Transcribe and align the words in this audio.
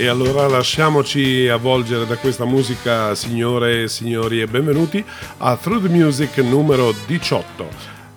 E 0.00 0.08
allora 0.08 0.48
lasciamoci 0.48 1.46
avvolgere 1.46 2.06
da 2.06 2.16
questa 2.16 2.46
musica, 2.46 3.14
signore 3.14 3.82
e 3.82 3.88
signori, 3.88 4.40
e 4.40 4.46
benvenuti 4.46 5.04
a 5.36 5.58
Through 5.58 5.82
the 5.82 5.88
Music 5.90 6.38
numero 6.38 6.94
18. 7.04 7.68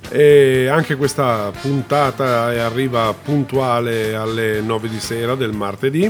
E 0.08 0.70
anche 0.72 0.96
questa 0.96 1.52
puntata 1.60 2.46
arriva 2.66 3.14
puntuale 3.14 4.16
alle 4.16 4.62
9 4.62 4.88
di 4.88 5.00
sera 5.02 5.36
del 5.36 5.52
martedì 5.52 6.10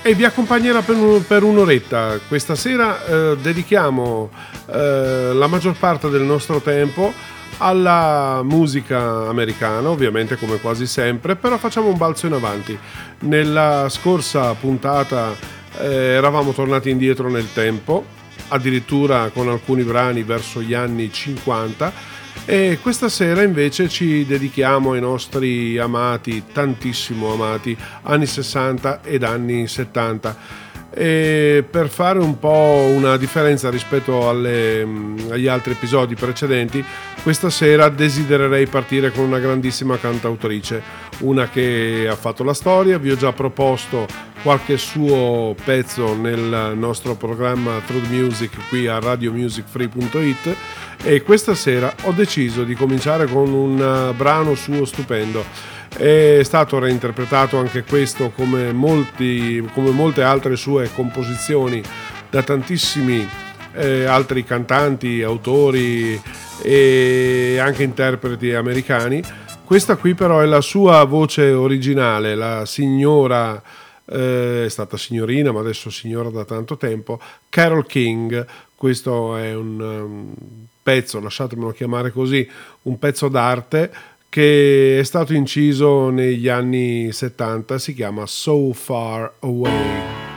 e 0.00 0.14
vi 0.14 0.24
accompagnerà 0.24 0.80
per, 0.80 0.96
un, 0.96 1.22
per 1.26 1.42
un'oretta. 1.42 2.18
Questa 2.26 2.54
sera 2.54 3.04
eh, 3.04 3.36
dedichiamo 3.36 4.30
eh, 4.72 5.32
la 5.34 5.46
maggior 5.48 5.76
parte 5.76 6.08
del 6.08 6.22
nostro 6.22 6.60
tempo 6.62 7.12
alla 7.58 8.42
musica 8.42 9.28
americana, 9.28 9.88
ovviamente 9.90 10.36
come 10.36 10.58
quasi 10.60 10.86
sempre, 10.86 11.36
però 11.36 11.58
facciamo 11.58 11.88
un 11.88 11.96
balzo 11.96 12.26
in 12.26 12.32
avanti. 12.32 12.78
Nella 13.20 13.86
scorsa 13.88 14.54
puntata 14.54 15.34
eh, 15.78 15.86
eravamo 15.86 16.52
tornati 16.52 16.90
indietro 16.90 17.28
nel 17.28 17.52
tempo, 17.52 18.04
addirittura 18.48 19.30
con 19.30 19.48
alcuni 19.48 19.82
brani 19.82 20.22
verso 20.22 20.60
gli 20.62 20.74
anni 20.74 21.12
50 21.12 22.18
e 22.44 22.78
questa 22.82 23.08
sera 23.08 23.42
invece 23.42 23.88
ci 23.88 24.24
dedichiamo 24.26 24.92
ai 24.92 25.00
nostri 25.00 25.78
amati, 25.78 26.44
tantissimo 26.52 27.32
amati, 27.32 27.76
anni 28.02 28.26
60 28.26 29.02
ed 29.04 29.22
anni 29.22 29.68
70 29.68 30.68
e 30.92 31.64
per 31.68 31.88
fare 31.88 32.18
un 32.18 32.38
po' 32.38 32.90
una 32.94 33.16
differenza 33.16 33.70
rispetto 33.70 34.28
alle, 34.28 34.86
agli 35.30 35.46
altri 35.46 35.72
episodi 35.72 36.14
precedenti, 36.14 36.84
questa 37.22 37.50
sera 37.50 37.88
desidererei 37.88 38.66
partire 38.66 39.12
con 39.12 39.24
una 39.24 39.38
grandissima 39.38 39.98
cantautrice, 39.98 40.82
una 41.20 41.48
che 41.48 42.08
ha 42.10 42.16
fatto 42.16 42.42
la 42.42 42.54
storia, 42.54 42.98
vi 42.98 43.10
ho 43.10 43.16
già 43.16 43.32
proposto 43.32 44.06
qualche 44.42 44.76
suo 44.76 45.54
pezzo 45.64 46.14
nel 46.14 46.72
nostro 46.76 47.14
programma 47.14 47.80
Through 47.86 48.06
Music 48.08 48.68
qui 48.68 48.86
a 48.86 48.98
radiomusicfree.it 48.98 50.56
e 51.02 51.22
questa 51.22 51.54
sera 51.54 51.94
ho 52.02 52.12
deciso 52.12 52.64
di 52.64 52.74
cominciare 52.74 53.26
con 53.26 53.52
un 53.52 54.12
brano 54.16 54.54
suo 54.54 54.84
stupendo 54.84 55.44
è 55.96 56.40
stato 56.42 56.78
reinterpretato 56.78 57.58
anche 57.58 57.82
questo 57.82 58.30
come, 58.30 58.72
molti, 58.72 59.66
come 59.72 59.90
molte 59.90 60.22
altre 60.22 60.56
sue 60.56 60.90
composizioni 60.94 61.82
da 62.30 62.42
tantissimi 62.42 63.28
eh, 63.72 64.04
altri 64.04 64.44
cantanti, 64.44 65.22
autori 65.22 66.20
e 66.62 67.58
anche 67.60 67.82
interpreti 67.82 68.52
americani. 68.52 69.22
Questa 69.64 69.96
qui 69.96 70.14
però 70.14 70.40
è 70.40 70.46
la 70.46 70.60
sua 70.60 71.04
voce 71.04 71.52
originale, 71.52 72.34
la 72.34 72.64
signora, 72.66 73.60
eh, 74.10 74.64
è 74.66 74.68
stata 74.68 74.96
signorina 74.96 75.52
ma 75.52 75.60
adesso 75.60 75.90
signora 75.90 76.30
da 76.30 76.44
tanto 76.44 76.76
tempo, 76.76 77.20
Carol 77.48 77.86
King. 77.86 78.46
Questo 78.74 79.36
è 79.36 79.54
un 79.54 79.80
um, 79.80 80.34
pezzo, 80.82 81.20
lasciatemelo 81.20 81.70
chiamare 81.70 82.10
così, 82.10 82.48
un 82.82 82.98
pezzo 82.98 83.28
d'arte 83.28 83.90
che 84.28 85.00
è 85.00 85.02
stato 85.02 85.34
inciso 85.34 86.08
negli 86.08 86.48
anni 86.48 87.12
70, 87.12 87.78
si 87.78 87.94
chiama 87.94 88.26
So 88.26 88.72
Far 88.72 89.32
Away. 89.40 90.29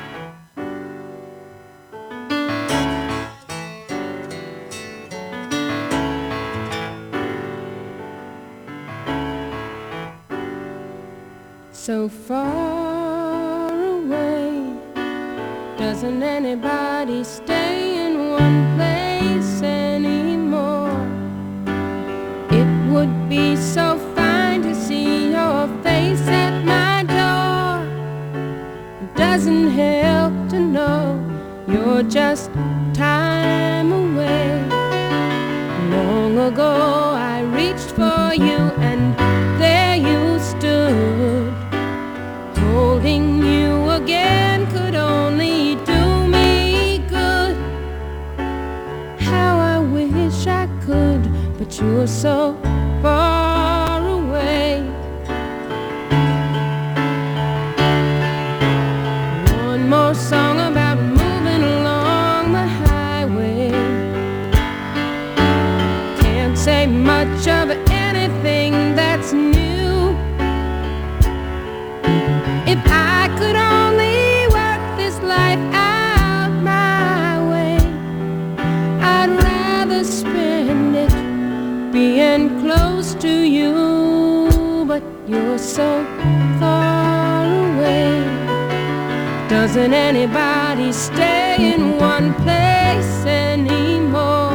Doesn't 89.66 89.94
anybody 89.94 90.92
stay 90.92 91.56
in 91.74 91.98
one 91.98 92.34
place 92.44 93.26
anymore? 93.26 94.52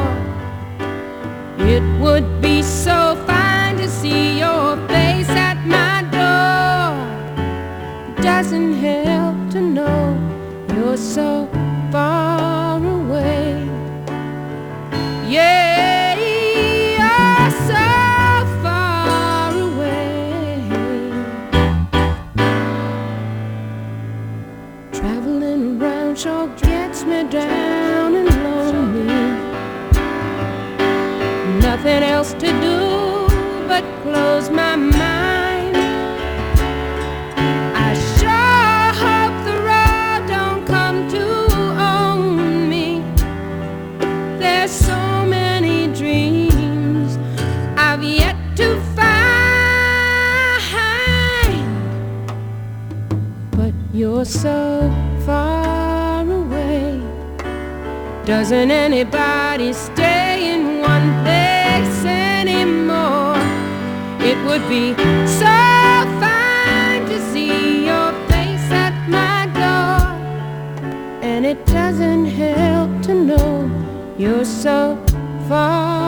It 1.57 1.81
would 1.99 2.39
be 2.43 2.61
so 2.61 3.15
fine 3.25 3.77
to 3.77 3.89
see 3.89 4.37
your 4.37 4.77
face 4.87 5.29
at 5.29 5.57
my 5.65 6.03
door. 6.13 6.93
Doesn't 8.21 8.73
help 8.73 9.49
to 9.53 9.61
know 9.61 10.15
you're 10.75 10.95
so 10.95 11.49
far 11.91 12.28
so 54.29 54.93
far 55.25 56.21
away. 56.21 57.01
Doesn't 58.25 58.69
anybody 58.69 59.73
stay 59.73 60.53
in 60.53 60.81
one 60.81 61.23
place 61.23 62.05
anymore? 62.05 63.37
It 64.21 64.37
would 64.45 64.69
be 64.69 64.93
so 65.25 65.57
fine 66.21 67.05
to 67.07 67.19
see 67.31 67.85
your 67.87 68.11
face 68.29 68.69
at 68.71 68.93
my 69.09 69.47
door. 69.57 70.05
And 71.23 71.43
it 71.43 71.65
doesn't 71.65 72.25
help 72.25 73.01
to 73.03 73.15
know 73.15 73.71
you're 74.17 74.45
so 74.45 75.03
far 75.47 75.98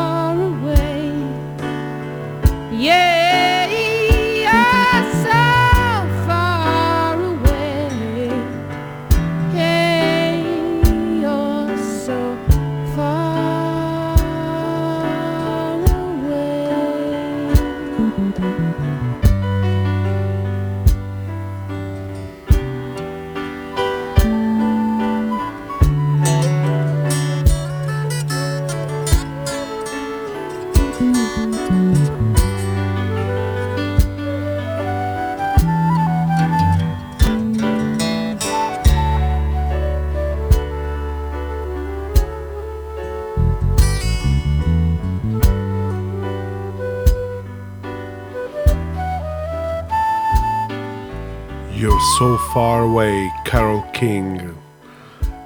So 52.21 52.37
Far 52.37 52.81
Away, 52.81 53.31
Carol 53.43 53.89
King. 53.89 54.53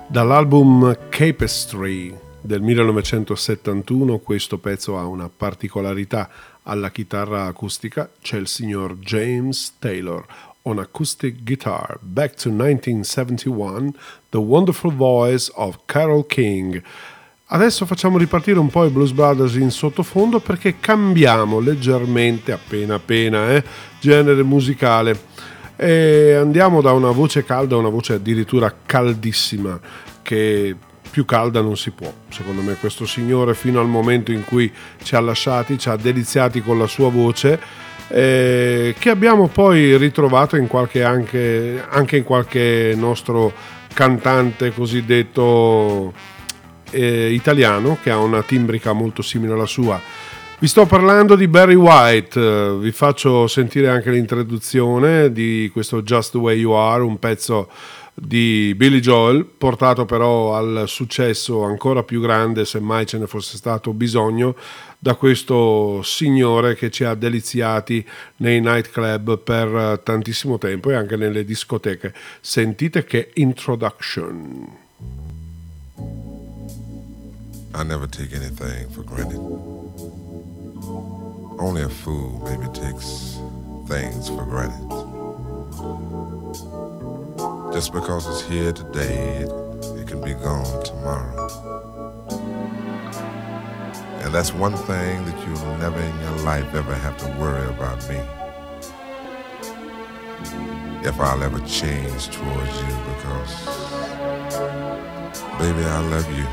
Dall'album 0.08 1.08
Capestry 1.08 2.14
del 2.42 2.60
1971 2.60 4.18
questo 4.20 4.58
pezzo 4.58 4.98
ha 4.98 5.06
una 5.06 5.30
particolarità. 5.30 6.30
Alla 6.64 6.92
chitarra 6.92 7.46
acustica 7.46 8.10
c'è 8.22 8.36
il 8.36 8.50
signor 8.50 8.98
James 8.98 9.76
Taylor 9.80 10.26
on 10.64 10.80
acoustic 10.80 11.44
guitar. 11.44 11.98
Back 12.02 12.36
to 12.42 12.50
1971, 12.50 13.94
The 14.28 14.38
Wonderful 14.38 14.94
Voice 14.94 15.50
of 15.56 15.80
Carol 15.86 16.28
King. 16.28 16.84
Adesso 17.46 17.86
facciamo 17.86 18.18
ripartire 18.18 18.60
un 18.60 18.68
po' 18.68 18.84
i 18.84 18.90
Blues 18.90 19.12
Brothers 19.12 19.56
in 19.56 19.72
sottofondo 19.72 20.42
perché 20.42 20.82
cambiamo 20.82 21.62
leggermente, 21.62 22.52
appena 22.52 22.96
appena, 22.96 23.54
eh, 23.54 23.64
genere 24.02 24.44
musicale. 24.44 25.35
E 25.76 26.34
andiamo 26.34 26.82
da 26.82 26.92
una 26.92 27.12
voce 27.12 27.44
calda 27.44 27.76
a 27.76 27.80
una 27.80 27.90
voce 27.90 28.14
addirittura 28.14 28.74
caldissima, 28.86 29.80
che 30.22 30.76
più 31.10 31.26
calda 31.26 31.62
non 31.62 31.78
si 31.78 31.92
può. 31.92 32.12
Secondo 32.30 32.62
me 32.62 32.76
questo 32.76 33.06
signore 33.06 33.54
fino 33.54 33.80
al 33.80 33.88
momento 33.88 34.32
in 34.32 34.44
cui 34.44 34.72
ci 35.04 35.16
ha 35.16 35.20
lasciati, 35.20 35.78
ci 35.78 35.90
ha 35.90 35.96
deliziati 35.96 36.62
con 36.62 36.78
la 36.78 36.88
sua 36.88 37.10
voce, 37.10 37.60
eh, 38.08 38.96
che 38.98 39.10
abbiamo 39.10 39.48
poi 39.48 39.98
ritrovato 39.98 40.58
in 40.58 40.68
anche, 40.72 41.84
anche 41.90 42.18
in 42.18 42.24
qualche 42.24 42.94
nostro 42.98 43.54
cantante 43.94 44.74
cosiddetto 44.74 46.14
eh, 46.92 47.32
italiano 47.32 47.98
che 48.02 48.12
ha 48.12 48.18
una 48.18 48.44
timbrica 48.44 48.94
molto 48.94 49.22
simile 49.22 49.54
alla 49.54 49.66
sua. 49.66 50.00
Vi 50.58 50.68
sto 50.68 50.86
parlando 50.86 51.36
di 51.36 51.50
Barry 51.50 51.76
White, 51.76 52.40
eh, 52.40 52.78
vi 52.80 52.94
faccio 52.94 53.46
sentire 53.46 53.90
anche 53.90 54.10
l'introduzione 54.10 55.30
di 55.34 55.70
questo 55.72 56.02
Just 56.02 56.32
the 56.32 56.38
Way 56.38 56.60
You 56.60 56.72
Are, 56.72 57.04
un 57.04 57.20
pezzo 57.20 57.70
di 58.14 58.74
Billy 58.74 59.02
Joel, 59.02 59.44
portato 59.44 60.06
però 60.06 60.56
al 60.56 60.86
successo 60.88 61.64
ancora 61.64 62.04
più 62.04 62.22
grande, 62.22 62.64
se 62.64 62.80
mai 62.80 63.06
ce 63.06 63.18
ne 63.18 63.28
fosse 63.28 63.58
stato 63.58 63.92
bisogno, 63.92 64.56
da 64.98 65.16
questo 65.16 66.02
signore 66.04 66.76
che 66.76 66.90
ci 66.90 67.04
ha 67.04 67.16
deliziati 67.16 68.04
nei 68.38 68.62
nightclub 68.62 69.38
per 69.40 69.68
eh, 69.68 70.00
tantissimo 70.04 70.58
tempo 70.58 70.90
e 70.90 70.96
anche 70.96 71.18
nelle 71.18 71.44
discoteche. 71.44 72.14
Sentite 72.40 73.04
che 73.04 73.32
introduction. 73.34 74.84
I 77.78 77.84
never 77.84 78.08
take 78.08 78.34
anything 78.34 78.90
for 78.90 79.04
granted. 79.04 79.85
Only 81.58 81.84
a 81.84 81.90
fool 81.90 82.42
maybe 82.44 82.68
takes 82.74 83.40
things 83.88 84.28
for 84.28 84.44
granted. 84.44 84.90
Just 87.72 87.94
because 87.94 88.28
it's 88.28 88.42
here 88.50 88.74
today, 88.74 89.38
it, 89.38 89.50
it 90.00 90.08
can 90.08 90.22
be 90.22 90.34
gone 90.34 90.84
tomorrow. 90.84 91.48
And 94.22 94.34
that's 94.34 94.54
one 94.54 94.76
thing 94.76 95.24
that 95.24 95.48
you'll 95.48 95.78
never 95.78 95.98
in 95.98 96.20
your 96.20 96.38
life 96.40 96.74
ever 96.76 96.94
have 96.94 97.18
to 97.20 97.28
worry 97.40 97.68
about 97.70 98.00
me. 98.10 98.20
If 101.08 101.18
I'll 101.22 101.42
ever 101.42 101.60
change 101.60 102.28
towards 102.32 102.82
you 102.82 102.98
because, 103.16 103.66
baby, 105.58 105.86
I 105.86 106.00
love 106.10 106.30
you. 106.38 106.48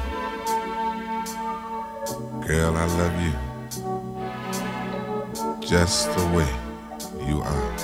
Girl, 2.46 2.76
I 2.76 2.84
love 2.84 3.22
you 3.22 3.51
just 5.72 6.04
the 6.14 6.26
way 6.36 6.52
you 7.26 7.40
are. 7.40 7.76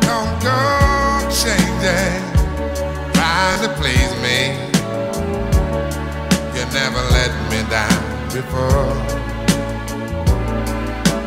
Don't 0.00 0.34
go 0.42 0.60
changing, 1.28 2.22
trying 3.12 3.60
to 3.60 3.68
please 3.76 4.12
me. 4.24 4.38
You 6.56 6.64
never 6.72 7.02
let 7.12 7.32
me 7.50 7.60
down 7.68 8.02
before. 8.32 8.96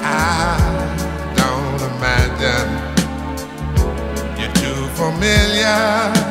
I 0.01 0.57
don't 1.35 1.81
imagine 1.93 2.69
you're 4.39 4.55
too 4.55 4.81
familiar, 4.95 6.30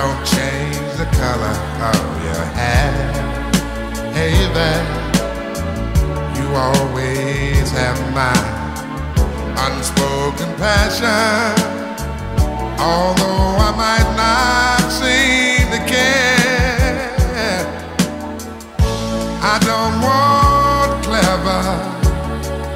Don't 0.00 0.24
change 0.24 0.96
the 0.96 1.04
color 1.20 1.56
of 1.92 2.24
your 2.24 2.44
hair. 2.56 2.92
Hey 4.16 4.32
there, 4.56 4.84
you 6.36 6.46
always 6.56 7.70
have 7.72 8.00
my 8.14 8.40
unspoken 9.66 10.48
passion. 10.56 11.52
Although 12.80 13.58
I 13.68 13.70
might 13.84 14.10
not 14.16 14.80
seem 15.00 15.68
to 15.74 15.80
care, 15.84 17.60
I 19.52 19.56
don't 19.68 19.96
want 20.08 21.04
clever 21.04 21.62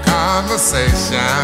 conversation. 0.04 1.40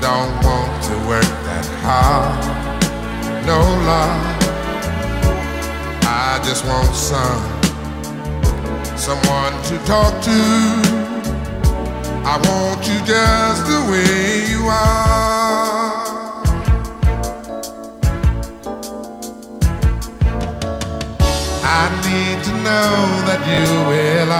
Don't 0.00 0.32
want 0.46 0.84
to 0.84 0.94
work 1.08 1.32
that 1.48 1.66
hard. 1.82 2.67
No 3.48 3.60
love. 3.60 4.36
I 6.04 6.38
just 6.44 6.66
want 6.66 6.94
some 6.94 7.42
someone 8.94 9.54
to 9.68 9.78
talk 9.86 10.12
to. 10.28 10.40
I 12.32 12.36
want 12.46 12.86
you 12.86 12.98
just 13.06 13.64
the 13.64 13.80
way 13.90 14.50
you 14.52 14.66
are. 14.68 15.96
I 21.64 21.84
need 22.04 22.44
to 22.44 22.52
know 22.66 22.92
that 23.28 23.40
you 23.48 23.66
will 23.88 24.30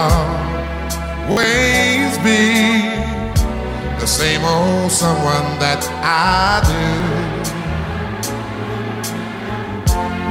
always 1.33 2.13
be 2.19 2.43
the 3.99 4.05
same 4.05 4.43
old 4.45 4.91
someone 4.91 5.57
that 5.57 5.83
I 6.03 6.61
do. 6.69 7.18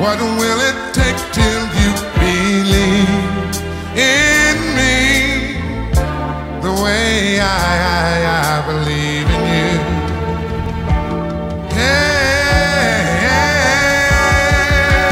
What 0.00 0.18
will 0.20 0.60
it 0.70 0.78
take 0.94 1.18
till 1.32 1.64
you 1.80 1.90
believe 2.20 3.08
in 3.96 4.56
me 4.78 4.94
the 6.62 6.72
way 6.84 7.40
I, 7.40 7.44
I, 7.98 8.10
I 8.38 8.62
believe 8.70 9.28
in 9.36 9.42
you? 9.54 9.72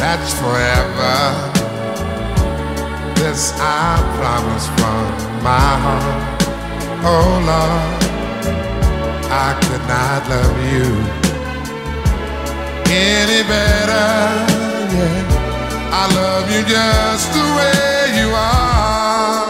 That's 0.00 0.32
forever. 0.40 1.16
This 3.16 3.42
I 3.58 3.98
promise 4.18 4.66
from 4.78 5.04
my 5.42 5.70
heart. 5.84 6.42
Oh 7.04 7.42
Lord, 7.50 8.01
I 9.34 9.54
could 9.64 9.84
not 9.88 10.28
love 10.28 10.58
you 10.74 10.88
any 12.92 13.40
better. 13.48 14.10
Yeah, 14.94 16.00
I 16.00 16.04
love 16.14 16.46
you 16.52 16.62
just 16.68 17.32
the 17.32 17.44
way 17.56 18.20
you 18.20 18.28
are. 18.28 19.41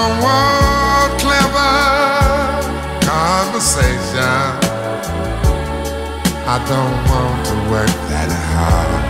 I 0.00 0.08
don't 0.08 0.22
want 0.24 1.12
clever 1.20 1.72
conversation. 3.04 4.48
I 6.48 6.56
don't 6.72 6.98
want 7.10 7.44
to 7.48 7.54
work 7.70 7.92
that 8.08 8.30
hard. 8.48 9.04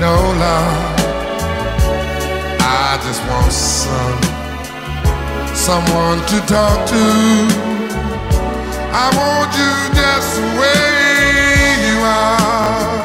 No 0.00 0.14
love. 0.42 0.96
I 2.58 2.98
just 3.06 3.22
want 3.30 3.52
some 3.52 4.20
someone 5.54 6.18
to 6.30 6.38
talk 6.50 6.78
to. 6.90 7.04
I 8.90 9.06
want 9.14 9.54
you 9.54 9.72
just 9.94 10.34
the 10.34 10.46
way 10.58 10.82
you 11.86 11.96
are. 12.02 12.95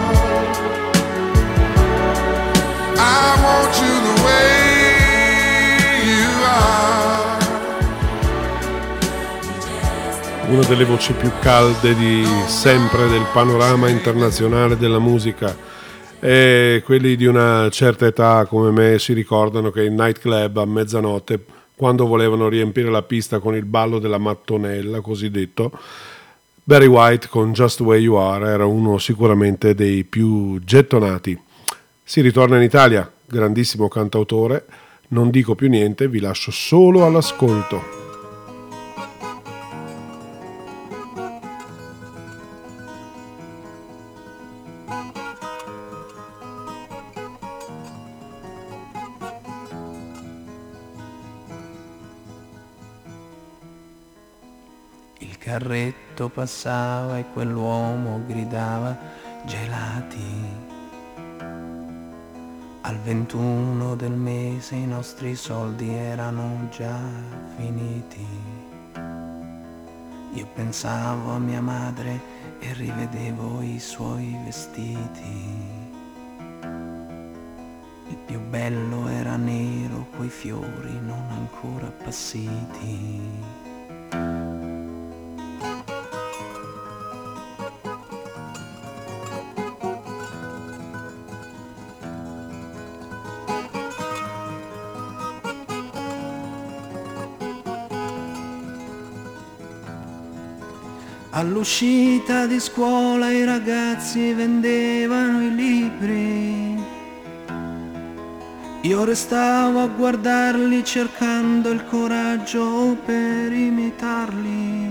Una 10.51 10.65
delle 10.65 10.83
voci 10.83 11.13
più 11.13 11.31
calde 11.39 11.95
di 11.95 12.25
sempre 12.45 13.07
del 13.07 13.25
panorama 13.31 13.87
internazionale 13.87 14.75
della 14.75 14.99
musica. 14.99 15.55
E 16.19 16.81
quelli 16.83 17.15
di 17.15 17.25
una 17.25 17.69
certa 17.71 18.05
età 18.05 18.45
come 18.45 18.69
me 18.71 18.99
si 18.99 19.13
ricordano 19.13 19.71
che 19.71 19.85
in 19.85 19.95
nightclub 19.95 20.57
a 20.57 20.65
mezzanotte 20.65 21.45
quando 21.73 22.05
volevano 22.05 22.49
riempire 22.49 22.91
la 22.91 23.01
pista 23.01 23.39
con 23.39 23.55
il 23.55 23.63
ballo 23.63 23.97
della 23.97 24.17
mattonella 24.17 24.99
cosiddetto 24.99 25.71
Barry 26.63 26.85
White 26.85 27.27
con 27.29 27.53
Just 27.53 27.77
the 27.77 27.83
Way 27.83 28.01
You 28.01 28.15
Are 28.15 28.47
era 28.47 28.65
uno 28.65 28.97
sicuramente 28.97 29.73
dei 29.73 30.03
più 30.03 30.59
gettonati. 30.63 31.39
Si 32.03 32.19
ritorna 32.21 32.57
in 32.57 32.63
Italia 32.63 33.09
grandissimo 33.25 33.87
cantautore. 33.87 34.65
Non 35.09 35.29
dico 35.29 35.55
più 35.55 35.69
niente 35.69 36.07
vi 36.07 36.19
lascio 36.19 36.51
solo 36.51 37.05
all'ascolto 37.05 38.00
carretto 55.51 56.29
passava 56.29 57.17
e 57.17 57.25
quell'uomo 57.33 58.21
gridava 58.25 58.97
gelati. 59.43 60.45
Al 62.83 62.97
21 62.99 63.95
del 63.97 64.13
mese 64.13 64.75
i 64.75 64.85
nostri 64.85 65.35
soldi 65.35 65.93
erano 65.93 66.69
già 66.69 66.97
finiti. 67.57 68.25
Io 70.35 70.47
pensavo 70.55 71.31
a 71.31 71.39
mia 71.39 71.61
madre 71.61 72.21
e 72.59 72.71
rivedevo 72.71 73.61
i 73.61 73.77
suoi 73.77 74.33
vestiti. 74.45 75.59
Il 78.07 78.17
più 78.25 78.39
bello 78.39 79.09
era 79.09 79.35
nero, 79.35 80.07
coi 80.15 80.29
fiori 80.29 80.97
non 81.01 81.25
ancora 81.29 81.87
appassiti. 81.87 83.19
All'uscita 101.33 102.45
di 102.45 102.59
scuola 102.59 103.31
i 103.31 103.45
ragazzi 103.45 104.33
vendevano 104.33 105.41
i 105.41 105.55
libri. 105.55 106.83
Io 108.81 109.03
restavo 109.05 109.79
a 109.79 109.87
guardarli 109.87 110.83
cercando 110.83 111.69
il 111.69 111.85
coraggio 111.85 112.97
per 113.05 113.53
imitarli. 113.53 114.89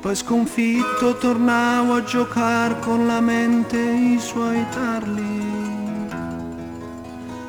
Poi 0.00 0.16
sconfitto 0.16 1.16
tornavo 1.18 1.94
a 1.94 2.02
giocare 2.02 2.80
con 2.80 3.06
la 3.06 3.20
mente 3.20 3.78
i 3.78 4.18
suoi 4.18 4.64
tarli. 4.70 5.46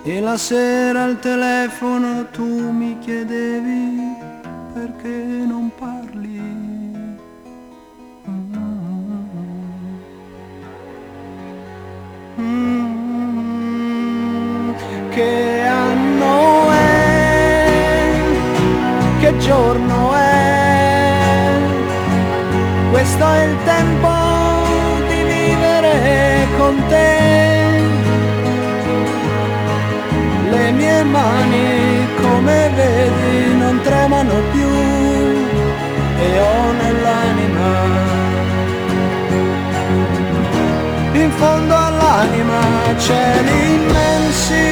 E 0.03 0.19
la 0.19 0.37
sera 0.37 1.03
al 1.03 1.17
telefono 1.19 2.27
tu 2.29 2.69
mi 2.69 2.99
chiedevi 2.99 4.17
perché 4.71 5.09
non 5.47 5.71
parli. 5.75 5.98
Giorno 19.49 20.13
è? 20.13 21.57
Questo 22.91 23.25
è 23.25 23.43
il 23.45 23.57
tempo 23.65 24.11
di 25.09 25.23
vivere 25.33 26.47
con 26.59 26.75
te. 26.87 27.17
Le 30.51 30.71
mie 30.71 31.03
mani, 31.03 32.07
come 32.21 32.69
vedi, 32.75 33.57
non 33.57 33.81
tremano 33.81 34.33
più 34.51 34.71
e 36.25 36.39
ho 36.47 36.71
nell'anima 36.81 37.69
in 41.13 41.31
fondo 41.31 41.75
all'anima 41.75 42.61
cieli 42.97 43.73
immensi 43.73 44.65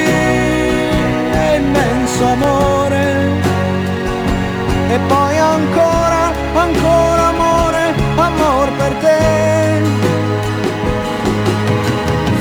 e 1.42 1.56
immenso 1.56 2.26
amore 2.26 2.77
te. 9.00 9.82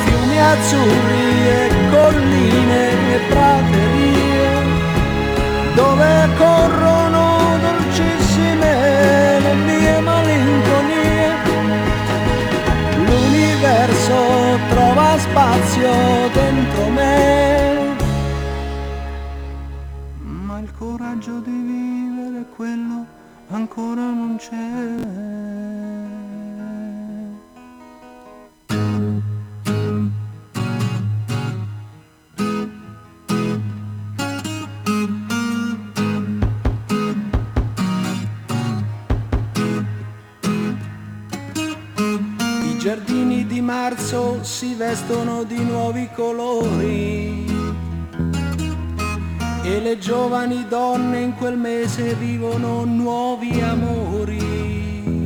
Fiumi 0.05 0.39
azzurri 0.41 1.49
e 1.49 1.71
colline 1.91 3.15
e 3.15 3.19
praterie, 3.29 4.49
dove 5.75 6.29
corrono 6.37 7.25
dolcissime 7.61 9.41
le 9.41 9.55
mie 9.55 10.01
malinconie. 10.01 11.29
L'universo 13.05 14.59
trova 14.69 15.19
spazio 15.19 15.91
dentro 16.33 16.89
me. 16.89 17.95
Ma 20.47 20.59
il 20.61 20.73
coraggio 20.79 21.39
di 21.41 21.51
vivere 21.51 22.45
quello 22.55 23.05
ancora 23.51 24.03
non 24.03 24.37
c'è. 24.39 25.16
Marzo 43.67 44.45
si 44.45 44.75
vestono 44.75 45.43
di 45.43 45.59
nuovi 45.65 46.09
colori 46.15 47.45
e 49.65 49.81
le 49.81 49.99
giovani 49.99 50.67
donne 50.69 51.19
in 51.19 51.35
quel 51.35 51.57
mese 51.57 52.15
vivono 52.15 52.85
nuovi 52.85 53.61
amori. 53.61 55.25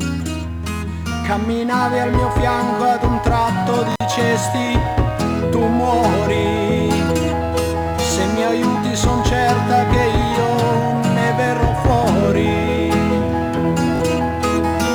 Camminavi 1.26 1.98
al 1.98 2.14
mio 2.14 2.30
fianco 2.30 2.84
ad 2.84 3.02
un 3.02 3.20
tratto 3.20 3.86
dicesti 3.98 4.78
tu 5.50 5.60
muori. 5.60 6.88
Se 7.98 8.24
mi 8.34 8.42
aiuti 8.42 8.96
son 8.96 9.22
certa 9.22 9.84
che 9.84 10.04
io 10.32 11.12
ne 11.12 11.34
verrò 11.36 11.74
fuori. 11.82 12.88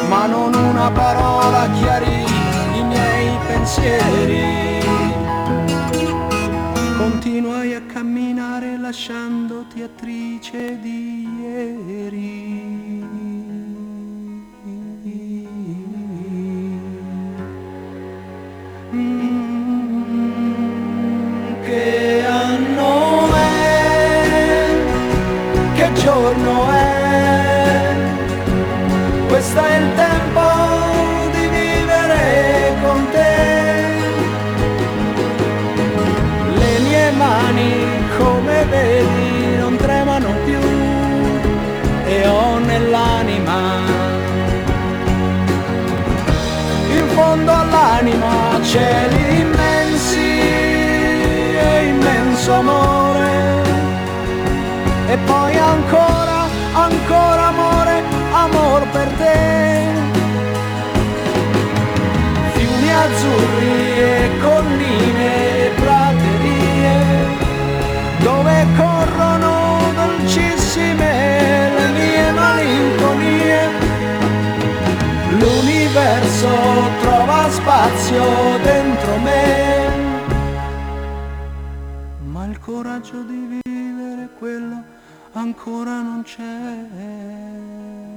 Ma 0.09 0.25
non 0.25 0.55
una 0.55 0.89
parola 0.89 1.69
chiarì 1.73 2.21
i 2.21 2.24
miei 3.85 3.97
pensieri. 3.99 5.13
Continuai 6.97 7.75
a 7.75 7.81
camminare 7.81 8.77
lasciandoti 8.77 9.81
attrice 9.81 10.79
di 10.79 11.27
ieri. 11.41 12.84
Cieli 48.65 49.39
immensi 49.41 50.29
e 51.69 51.87
immenso 51.93 52.53
amore. 52.53 53.33
E 55.07 55.17
poi 55.29 55.55
ancora, 55.57 56.39
ancora 56.73 57.43
amore, 57.53 57.95
amor 58.31 58.81
per 58.95 59.07
te. 59.19 59.37
Fiumi 62.53 62.91
azzurri 63.05 63.75
e 64.13 64.29
colline 64.41 65.65
e 65.65 65.69
praterie, 65.81 66.93
dove 68.27 68.65
corrono 68.75 69.53
dolcissime 69.95 71.14
L'universo 76.45 76.99
trova 77.01 77.49
spazio 77.49 78.23
dentro 78.61 79.17
me, 79.17 79.89
ma 82.25 82.45
il 82.45 82.59
coraggio 82.59 83.23
di 83.23 83.61
vivere 83.63 84.29
quello 84.37 84.83
ancora 85.33 86.01
non 86.01 86.21
c'è. 86.23 88.14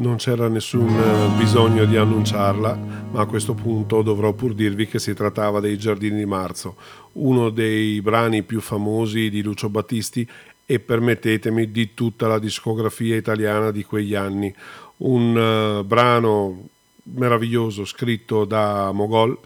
Non 0.00 0.16
c'era 0.16 0.48
nessun 0.48 0.88
eh, 0.88 1.36
bisogno 1.36 1.84
di 1.84 1.94
annunciarla, 1.98 2.74
ma 3.10 3.20
a 3.20 3.26
questo 3.26 3.52
punto 3.52 4.00
dovrò 4.00 4.32
pur 4.32 4.54
dirvi 4.54 4.86
che 4.86 4.98
si 4.98 5.12
trattava 5.12 5.60
dei 5.60 5.76
Giardini 5.76 6.16
di 6.16 6.24
Marzo, 6.24 6.76
uno 7.12 7.50
dei 7.50 8.00
brani 8.00 8.42
più 8.42 8.62
famosi 8.62 9.28
di 9.28 9.42
Lucio 9.42 9.68
Battisti 9.68 10.26
e 10.64 10.80
permettetemi 10.80 11.70
di 11.70 11.92
tutta 11.92 12.28
la 12.28 12.38
discografia 12.38 13.14
italiana 13.14 13.70
di 13.70 13.84
quegli 13.84 14.14
anni. 14.14 14.54
Un 14.98 15.36
eh, 15.36 15.84
brano 15.84 16.68
meraviglioso 17.02 17.84
scritto 17.84 18.46
da 18.46 18.92
Mogol 18.92 19.36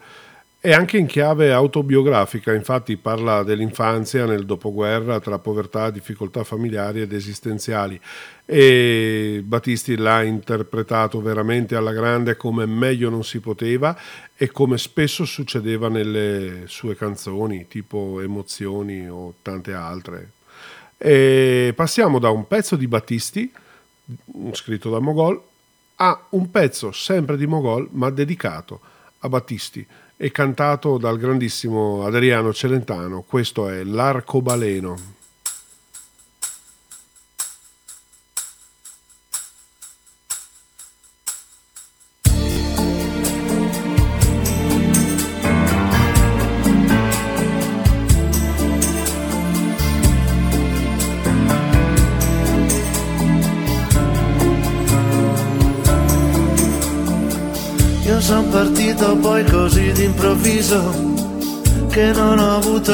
e 0.66 0.72
anche 0.72 0.96
in 0.96 1.04
chiave 1.04 1.52
autobiografica, 1.52 2.54
infatti 2.54 2.96
parla 2.96 3.42
dell'infanzia 3.42 4.24
nel 4.24 4.46
dopoguerra 4.46 5.20
tra 5.20 5.38
povertà, 5.38 5.90
difficoltà 5.90 6.42
familiari 6.42 7.02
ed 7.02 7.12
esistenziali 7.12 8.00
e 8.46 9.42
Battisti 9.44 9.94
l'ha 9.94 10.22
interpretato 10.22 11.20
veramente 11.20 11.76
alla 11.76 11.92
grande 11.92 12.38
come 12.38 12.64
meglio 12.64 13.10
non 13.10 13.24
si 13.24 13.40
poteva 13.40 13.94
e 14.34 14.50
come 14.50 14.78
spesso 14.78 15.26
succedeva 15.26 15.90
nelle 15.90 16.62
sue 16.64 16.96
canzoni, 16.96 17.68
tipo 17.68 18.22
Emozioni 18.22 19.06
o 19.06 19.34
tante 19.42 19.74
altre. 19.74 20.30
E 20.96 21.74
passiamo 21.76 22.18
da 22.18 22.30
un 22.30 22.46
pezzo 22.46 22.76
di 22.76 22.88
Battisti, 22.88 23.52
scritto 24.52 24.88
da 24.88 24.98
Mogol, 24.98 25.38
a 25.96 26.24
un 26.30 26.50
pezzo 26.50 26.90
sempre 26.90 27.36
di 27.36 27.46
Mogol 27.46 27.86
ma 27.90 28.08
dedicato 28.08 28.80
a 29.18 29.28
Battisti 29.28 29.86
e 30.16 30.30
cantato 30.30 30.98
dal 30.98 31.18
grandissimo 31.18 32.04
Adriano 32.04 32.52
Celentano. 32.52 33.22
Questo 33.22 33.68
è 33.68 33.82
L'arcobaleno. 33.84 35.22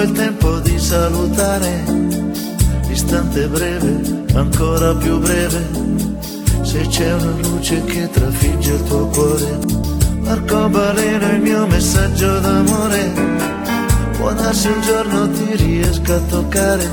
Avuto 0.01 0.03
il 0.03 0.13
tempo 0.13 0.59
di 0.61 0.79
salutare. 0.79 1.85
Istante 2.89 3.47
breve, 3.49 4.25
ancora 4.35 4.95
più 4.95 5.19
breve, 5.19 5.69
se 6.63 6.87
c'è 6.89 7.13
una 7.13 7.35
luce 7.43 7.83
che 7.85 8.09
trafigge 8.11 8.73
il 8.73 8.83
tuo 8.85 9.07
cuore. 9.07 9.59
L'arcobaleno 10.23 11.27
è 11.27 11.33
il 11.35 11.41
mio 11.41 11.67
messaggio 11.67 12.39
d'amore, 12.41 13.13
può 14.19 14.33
darsi 14.33 14.69
un 14.69 14.81
giorno 14.81 15.31
ti 15.31 15.57
riesca 15.57 16.15
a 16.15 16.21
toccare, 16.29 16.89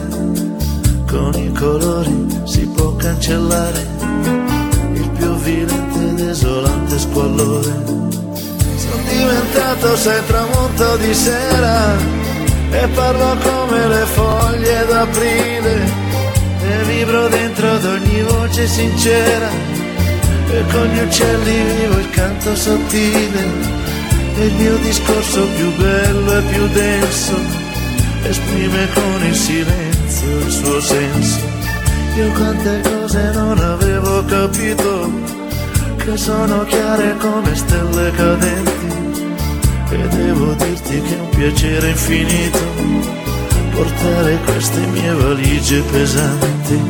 con 1.07 1.33
i 1.35 1.51
colori 1.53 2.25
si 2.45 2.65
può 2.67 2.95
cancellare 2.95 3.85
il 4.93 5.09
più 5.17 5.35
vilente 5.35 6.09
ed 6.09 6.19
esolante 6.19 6.99
squallore. 6.99 7.85
Sono 8.77 9.03
diventato 9.09 9.95
sei 9.97 10.25
tramonto 10.25 10.97
di 10.97 11.13
sera 11.13 12.26
e 12.71 12.87
parlo 12.93 13.37
come 13.37 13.87
le 13.87 14.05
foglie 14.05 14.85
d'aprile 14.85 15.91
e 16.61 16.83
vibro 16.83 17.27
dentro 17.27 17.71
ad 17.71 17.85
ogni 17.85 18.21
voce 18.23 18.67
sincera 18.67 19.49
e 20.49 20.63
con 20.71 20.85
gli 20.87 20.99
uccelli 20.99 21.63
vivo 21.75 21.97
il 21.97 22.09
canto 22.09 22.55
sottile 22.55 23.45
e 24.37 24.45
il 24.45 24.53
mio 24.53 24.75
discorso 24.77 25.47
più 25.55 25.75
bello 25.75 26.37
e 26.37 26.41
più 26.43 26.67
denso 26.67 27.35
esprime 28.23 28.87
con 28.93 29.25
il 29.25 29.35
silenzio 29.35 30.37
il 30.39 30.51
suo 30.51 30.81
senso. 30.81 31.39
Io 32.17 32.31
quante 32.31 32.81
cose 32.81 33.31
non 33.33 33.57
avevo 33.59 34.25
capito 34.25 35.11
che 35.97 36.17
sono 36.17 36.63
chiare 36.65 37.15
come 37.17 37.55
stelle 37.55 38.11
cadenti 38.11 38.66
e 39.89 40.07
devo 40.09 40.53
dirti 40.53 41.01
che 41.01 41.15
è 41.15 41.19
un 41.19 41.29
piacere 41.29 41.89
infinito 41.89 42.59
portare 43.71 44.37
queste 44.43 44.79
mie 44.87 45.11
valigie 45.13 45.81
pesanti. 45.81 46.81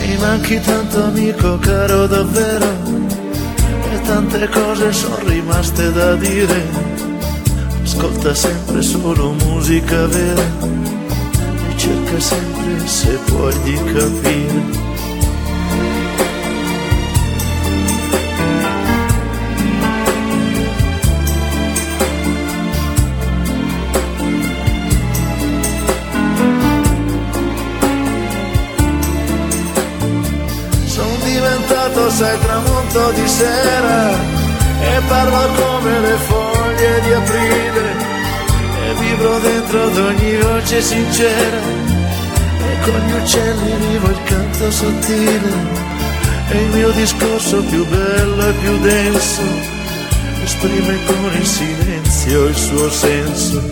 Mi 0.00 0.16
manchi 0.16 0.60
tanto 0.60 1.04
amico 1.04 1.58
caro 1.58 2.06
davvero 2.06 2.77
tante 4.08 4.48
cose 4.48 4.90
sono 4.90 5.18
rimaste 5.24 5.92
da 5.92 6.14
dire. 6.14 6.64
Ascolta 7.82 8.34
sempre 8.34 8.80
solo 8.80 9.32
musica 9.32 10.06
vera 10.06 10.44
e 11.68 11.76
cerca 11.76 12.18
sempre 12.18 12.86
se 12.86 13.18
puoi 13.26 13.62
di 13.64 13.74
capire. 13.92 14.87
Tramonto 32.98 33.12
di 33.12 33.28
sera 33.28 34.10
e 34.80 35.00
parlo 35.06 35.48
come 35.54 36.00
le 36.00 36.16
foglie 36.26 37.00
di 37.02 37.12
aprile 37.12 37.86
e 38.84 38.94
vibro 39.00 39.38
dentro 39.38 39.84
ad 39.84 39.96
ogni 39.96 40.36
voce 40.36 40.82
sincera 40.82 41.58
e 42.60 42.78
con 42.82 42.98
gli 43.06 43.12
uccelli 43.12 43.72
vivo 43.88 44.08
il 44.08 44.22
canto 44.24 44.70
sottile 44.70 45.52
e 46.50 46.62
il 46.62 46.68
mio 46.74 46.90
discorso 46.90 47.62
più 47.62 47.86
bello 47.86 48.48
e 48.48 48.52
più 48.52 48.78
denso 48.78 49.42
esprime 50.42 50.98
con 51.04 51.30
il 51.38 51.46
silenzio 51.46 52.46
il 52.46 52.56
suo 52.56 52.90
senso. 52.90 53.62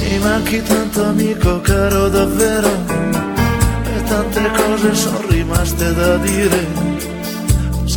Mi 0.00 0.18
manchi 0.18 0.62
tanto 0.62 1.04
amico 1.04 1.60
caro 1.60 2.08
davvero 2.08 2.68
e 2.68 4.02
tante 4.04 4.50
cose 4.56 4.94
sono 4.94 5.20
rimaste 5.28 5.94
da 5.94 6.16
dire. 6.18 6.91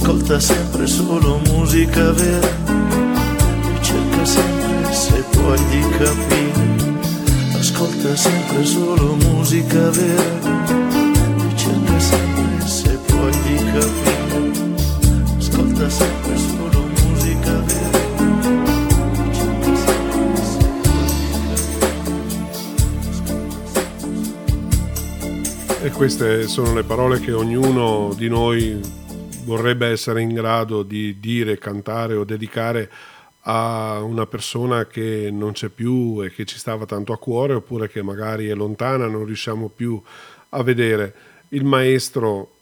Ascolta 0.05 0.39
sempre 0.39 0.85
solo 0.85 1.39
musica 1.47 2.11
vera 2.11 2.47
cerca 3.81 4.23
sempre 4.23 4.93
se 4.93 5.23
puoi 5.31 5.57
di 5.71 5.79
capire. 5.97 7.57
Ascolta 7.57 8.15
sempre 8.15 8.63
solo 8.65 9.15
musica 9.15 9.89
vera 9.89 10.23
cerca 11.55 11.99
sempre 11.99 12.67
se 12.67 12.99
puoi 13.07 13.31
di 13.31 13.55
capire. 13.55 14.73
Ascolta 15.39 15.89
sempre 15.89 16.37
solo 16.37 16.85
musica 17.01 17.63
vera. 17.65 17.97
E 25.81 25.89
queste 25.89 26.47
sono 26.47 26.75
le 26.75 26.83
parole 26.83 27.19
che 27.19 27.31
ognuno 27.31 28.13
di 28.15 28.29
noi 28.29 29.03
vorrebbe 29.45 29.87
essere 29.87 30.21
in 30.21 30.33
grado 30.33 30.83
di 30.83 31.19
dire, 31.19 31.57
cantare 31.57 32.15
o 32.15 32.23
dedicare 32.23 32.91
a 33.47 34.01
una 34.01 34.25
persona 34.25 34.87
che 34.87 35.29
non 35.31 35.51
c'è 35.53 35.69
più 35.69 36.23
e 36.23 36.31
che 36.31 36.45
ci 36.45 36.57
stava 36.57 36.85
tanto 36.85 37.13
a 37.13 37.19
cuore 37.19 37.53
oppure 37.53 37.87
che 37.87 38.01
magari 38.01 38.47
è 38.47 38.55
lontana, 38.55 39.07
non 39.07 39.25
riusciamo 39.25 39.69
più 39.69 40.01
a 40.49 40.63
vedere. 40.63 41.13
Il 41.49 41.63
maestro 41.63 42.54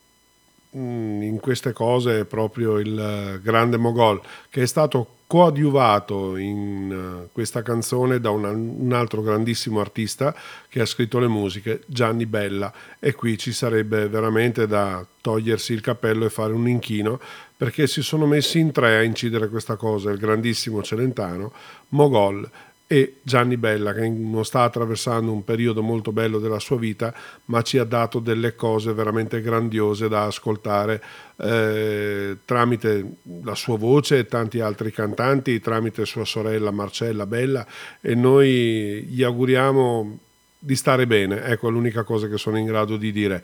in 0.74 1.38
queste 1.40 1.72
cose 1.72 2.26
proprio 2.26 2.80
il 2.80 2.98
eh, 2.98 3.40
grande 3.42 3.78
Mogol 3.78 4.22
che 4.50 4.64
è 4.64 4.66
stato 4.66 5.08
coadiuvato 5.28 6.38
in 6.38 7.24
eh, 7.26 7.30
questa 7.32 7.64
canzone 7.64 8.20
da 8.20 8.30
un 8.30 8.92
altro 8.94 9.22
grandissimo 9.22 9.80
artista 9.80 10.36
che 10.70 10.80
ha 10.80 10.86
scritto 10.86 11.18
le 11.18 11.28
musiche, 11.28 11.82
Gianni 11.88 12.28
Bella. 12.28 12.72
E 13.00 13.14
qui 13.14 13.38
ci 13.38 13.52
sarebbe 13.52 14.08
veramente 14.08 14.68
da 14.68 15.04
togliersi 15.22 15.74
il 15.74 15.82
cappello 15.82 16.26
e 16.26 16.30
fare 16.30 16.54
un 16.54 16.68
inchino 16.68 17.20
perché 17.56 17.88
si 17.88 18.04
sono 18.04 18.26
messi 18.26 18.60
in 18.60 18.72
tre 18.72 18.98
a 18.98 19.04
incidere 19.04 19.50
questa 19.50 19.76
cosa, 19.76 20.12
il 20.12 20.18
grandissimo 20.18 20.84
Celentano, 20.84 21.52
Mogol 21.90 22.50
e 22.86 23.16
Gianni 23.22 23.58
Bella 23.58 23.94
che 23.94 24.08
non 24.08 24.44
sta 24.44 24.64
attraversando 24.64 25.32
un 25.32 25.44
periodo 25.44 25.82
molto 25.82 26.12
bello 26.12 26.40
della 26.40 26.60
sua 26.60 26.78
vita 26.78 27.14
ma 27.46 27.62
ci 27.62 27.78
ha 27.78 27.86
dato 27.86 28.20
delle 28.20 28.56
cose 28.56 28.94
veramente 28.94 29.42
grandiose 29.42 30.08
da 30.10 30.26
ascoltare 30.26 31.02
eh, 31.38 32.38
tramite 32.46 33.06
la 33.44 33.56
sua 33.56 33.78
voce 33.78 34.20
e 34.20 34.26
tanti 34.26 34.60
altri 34.60 34.92
cantanti 34.92 35.60
tramite 35.60 36.06
sua 36.06 36.26
sorella 36.26 36.72
Marcella 36.72 37.26
Bella 37.26 37.66
e 38.02 38.16
noi 38.16 39.04
gli 39.08 39.24
auguriamo 39.24 40.20
di 40.60 40.76
stare 40.76 41.08
bene 41.08 41.44
ecco 41.46 41.70
l'unica 41.70 42.04
cosa 42.04 42.28
che 42.28 42.38
sono 42.38 42.58
in 42.58 42.66
grado 42.66 42.98
di 42.98 43.12
dire 43.12 43.44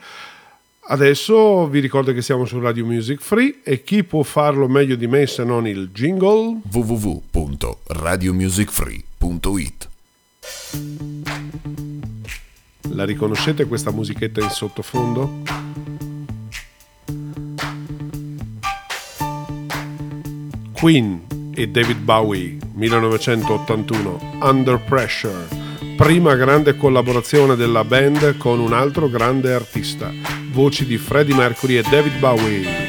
Adesso 0.92 1.68
vi 1.68 1.82
ricordo 1.82 2.14
che 2.14 2.24
siamo 2.24 2.46
su 2.46 2.60
Radio 2.60 2.84
Music 2.84 3.22
Free 3.22 3.60
e 3.64 3.84
chi 3.84 4.04
può 4.04 4.24
farlo 4.24 4.68
meglio 4.68 4.96
di 4.96 5.06
me 5.06 5.28
se 5.28 5.44
non 5.44 5.68
il 5.68 5.90
jingle? 5.94 6.62
www.radiomusicfree.it 9.30 9.90
La 12.94 13.06
riconoscete 13.06 13.66
questa 13.66 13.92
musichetta 13.92 14.42
in 14.42 14.50
sottofondo? 14.50 15.42
Queen 20.74 21.52
e 21.54 21.68
David 21.68 22.00
Bowie 22.00 22.58
1981 22.74 24.38
Under 24.42 24.80
Pressure 24.80 25.48
prima 25.96 26.36
grande 26.36 26.76
collaborazione 26.78 27.56
della 27.56 27.84
band 27.84 28.38
con 28.38 28.60
un 28.60 28.74
altro 28.74 29.10
grande 29.10 29.54
artista 29.54 30.12
voci 30.52 30.86
di 30.86 30.98
Freddie 30.98 31.36
Mercury 31.36 31.76
e 31.78 31.82
David 31.84 32.18
Bowie 32.20 32.89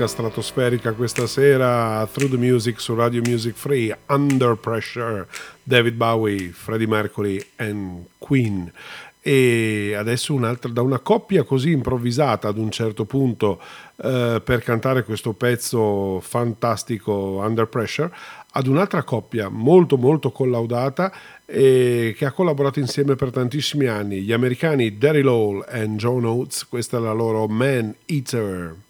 Musica 0.00 0.06
stratosferica 0.06 0.92
questa 0.92 1.26
sera 1.26 2.08
Through 2.10 2.30
the 2.30 2.38
Music 2.38 2.80
su 2.80 2.94
Radio 2.94 3.20
Music 3.22 3.54
Free 3.54 3.94
Under 4.06 4.54
Pressure 4.54 5.26
David 5.62 5.94
Bowie, 5.94 6.52
Freddie 6.52 6.86
Mercury 6.86 7.44
and 7.56 8.06
Queen. 8.16 8.72
E 9.20 9.92
adesso 9.94 10.34
da 10.70 10.80
una 10.80 11.00
coppia 11.00 11.42
così 11.42 11.72
improvvisata 11.72 12.48
ad 12.48 12.56
un 12.56 12.70
certo 12.70 13.04
punto 13.04 13.60
eh, 13.96 14.40
per 14.42 14.62
cantare 14.62 15.04
questo 15.04 15.34
pezzo 15.34 16.18
fantastico 16.20 17.42
Under 17.44 17.66
Pressure 17.66 18.10
ad 18.52 18.66
un'altra 18.68 19.02
coppia 19.02 19.50
molto 19.50 19.98
molto 19.98 20.32
collaudata 20.32 21.12
e 21.44 22.14
che 22.16 22.24
ha 22.24 22.32
collaborato 22.32 22.78
insieme 22.78 23.16
per 23.16 23.30
tantissimi 23.30 23.86
anni 23.86 24.22
gli 24.22 24.32
americani 24.32 24.96
Daryl 24.96 25.28
Hall 25.28 25.66
e 25.68 25.86
John 25.90 26.24
Oates 26.24 26.66
questa 26.66 26.96
è 26.96 27.00
la 27.00 27.12
loro 27.12 27.46
Man 27.48 27.94
Eater 28.06 28.88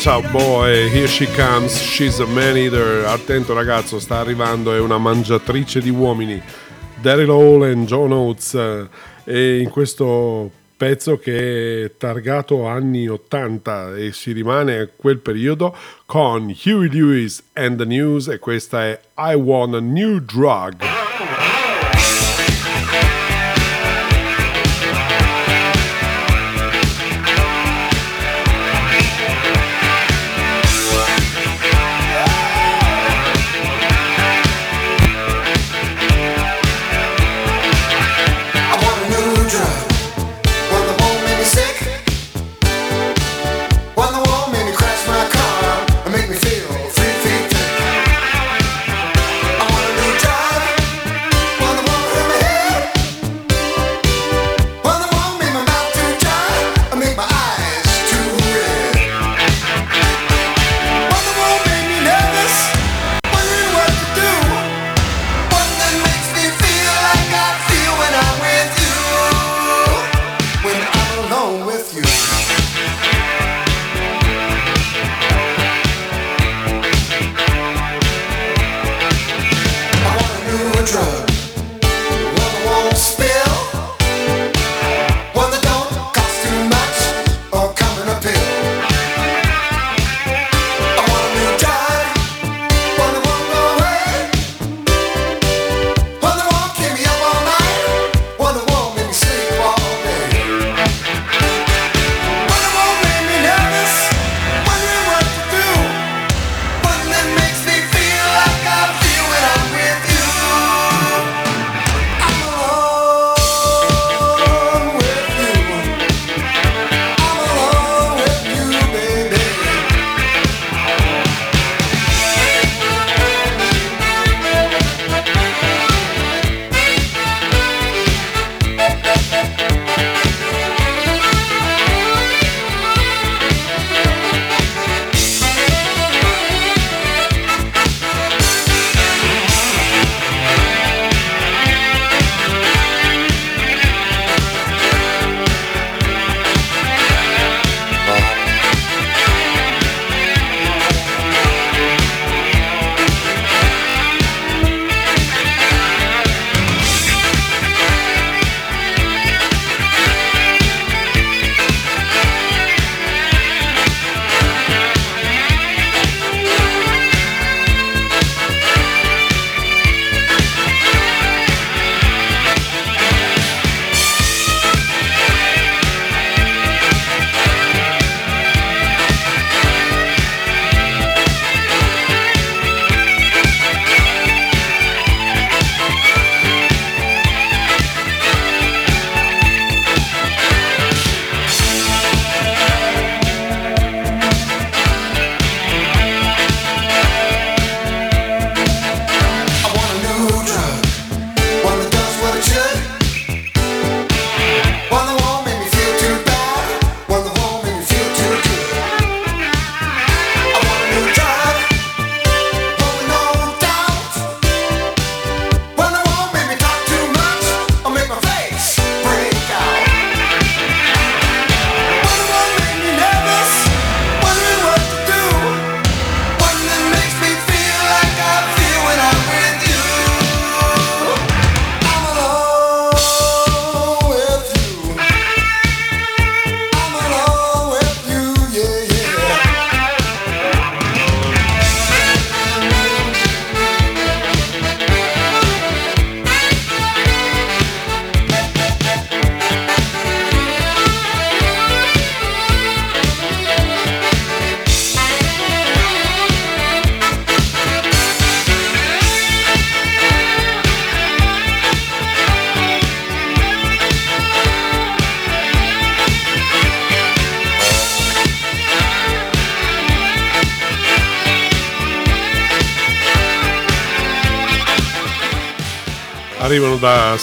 Watch 0.00 0.24
out 0.24 0.32
boy, 0.32 0.88
here 0.88 1.06
she 1.06 1.26
comes, 1.26 1.78
she's 1.78 2.20
a 2.20 2.26
man 2.26 2.56
eater. 2.56 3.04
Attento 3.04 3.52
ragazzo, 3.52 3.98
sta 3.98 4.20
arrivando, 4.20 4.72
è 4.72 4.80
una 4.80 4.96
mangiatrice 4.96 5.82
di 5.82 5.90
uomini. 5.90 6.40
Daryl 7.02 7.28
Hall 7.28 7.64
e 7.64 7.76
John 7.84 8.10
Oates. 8.10 8.88
E 9.24 9.58
in 9.58 9.68
questo 9.68 10.50
pezzo 10.74 11.18
che 11.18 11.84
è 11.84 11.96
targato 11.98 12.66
anni 12.66 13.08
80 13.08 13.96
e 13.96 14.12
si 14.12 14.32
rimane 14.32 14.78
a 14.78 14.88
quel 14.88 15.18
periodo 15.18 15.76
con 16.06 16.44
Huey 16.44 16.88
Lewis 16.88 17.42
and 17.52 17.76
the 17.76 17.84
News 17.84 18.28
e 18.28 18.38
questa 18.38 18.86
è 18.86 18.98
I 19.18 19.34
Want 19.34 19.74
a 19.74 19.80
New 19.80 20.18
Drug. 20.20 20.99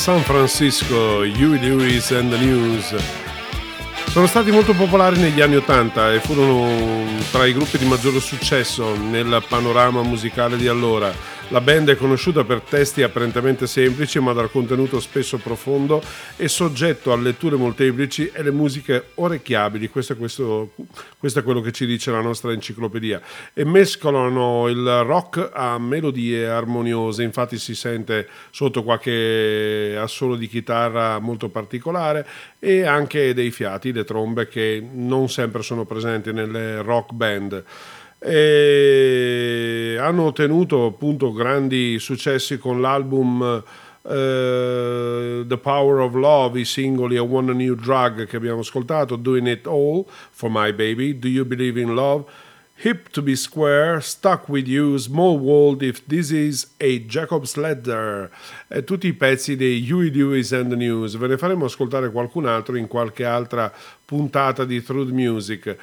San 0.07 0.23
Francisco, 0.23 1.25
Huey 1.25 1.59
Lewis 1.59 2.11
and 2.11 2.31
the 2.31 2.37
News. 2.37 2.95
Sono 4.05 4.25
stati 4.25 4.51
molto 4.51 4.71
popolari 4.71 5.19
negli 5.19 5.41
anni 5.41 5.57
Ottanta 5.57 6.13
e 6.13 6.21
furono 6.21 7.05
tra 7.29 7.45
i 7.45 7.51
gruppi 7.51 7.77
di 7.77 7.83
maggiore 7.83 8.21
successo 8.21 8.95
nel 8.95 9.43
panorama 9.49 10.03
musicale 10.03 10.55
di 10.55 10.69
allora. 10.69 11.13
La 11.49 11.61
band 11.61 11.89
è 11.89 11.95
conosciuta 11.95 12.43
per 12.43 12.59
testi 12.59 13.03
apparentemente 13.03 13.67
semplici 13.67 14.19
ma 14.19 14.33
dal 14.33 14.51
contenuto 14.51 14.99
spesso 14.99 15.37
profondo 15.37 16.01
e 16.35 16.49
soggetto 16.49 17.13
a 17.13 17.15
letture 17.15 17.55
molteplici 17.55 18.29
e 18.33 18.43
le 18.43 18.51
musiche 18.51 19.11
orecchiabili, 19.13 19.87
questo 19.87 20.11
è, 20.11 20.17
questo, 20.17 20.73
questo 21.17 21.39
è 21.39 21.43
quello 21.43 21.61
che 21.61 21.71
ci 21.71 21.85
dice 21.85 22.11
la 22.11 22.19
nostra 22.19 22.51
enciclopedia, 22.51 23.21
e 23.53 23.63
mescolano 23.63 24.67
il 24.67 25.03
rock 25.03 25.49
a 25.53 25.79
melodie 25.79 26.49
armoniose, 26.49 27.23
infatti 27.23 27.57
si 27.57 27.75
sente 27.75 28.27
sotto 28.49 28.83
qualche 28.83 29.95
assolo 29.97 30.35
di 30.35 30.49
chitarra 30.49 31.17
molto 31.19 31.47
particolare 31.47 32.27
e 32.59 32.83
anche 32.83 33.33
dei 33.33 33.51
fiati, 33.51 33.93
le 33.93 34.03
trombe 34.03 34.49
che 34.49 34.85
non 34.91 35.29
sempre 35.29 35.63
sono 35.63 35.85
presenti 35.85 36.33
nelle 36.33 36.81
rock 36.81 37.13
band 37.13 37.63
e 38.19 39.97
hanno 39.99 40.23
ottenuto 40.23 40.85
appunto 40.85 41.31
grandi 41.31 41.99
successi 41.99 42.57
con 42.57 42.81
l'album 42.81 43.63
uh, 44.01 45.45
The 45.45 45.57
Power 45.61 45.99
of 45.99 46.13
Love, 46.15 46.59
i 46.59 46.65
singoli 46.65 47.17
A 47.17 47.23
One 47.23 47.53
New 47.53 47.75
Drug 47.75 48.25
che 48.25 48.37
abbiamo 48.37 48.61
ascoltato, 48.61 49.15
Doing 49.15 49.47
It 49.47 49.67
All 49.67 50.05
for 50.31 50.49
My 50.51 50.73
Baby, 50.73 51.19
Do 51.19 51.27
You 51.27 51.45
Believe 51.45 51.79
in 51.79 51.93
Love, 51.93 52.25
Hip 52.83 53.09
to 53.09 53.23
be 53.23 53.35
Square, 53.35 54.01
Stuck 54.01 54.47
with 54.47 54.67
You, 54.67 54.97
Small 54.97 55.39
World, 55.39 55.81
If 55.81 56.03
This 56.05 56.29
Is 56.29 56.75
a 56.79 56.99
Jacob's 57.07 57.55
Ladder, 57.55 58.29
e 58.67 58.83
tutti 58.83 59.07
i 59.07 59.13
pezzi 59.13 59.55
dei 59.55 59.83
Huey 59.91 60.11
Lewis 60.11 60.51
and 60.51 60.69
the 60.69 60.75
News. 60.75 61.17
Ve 61.17 61.25
ne 61.25 61.37
faremo 61.37 61.65
ascoltare 61.65 62.11
qualcun 62.11 62.45
altro 62.45 62.75
in 62.75 62.85
qualche 62.85 63.25
altra 63.25 63.73
puntata 64.05 64.63
di 64.63 64.83
Truth 64.83 65.09
Music. 65.09 65.75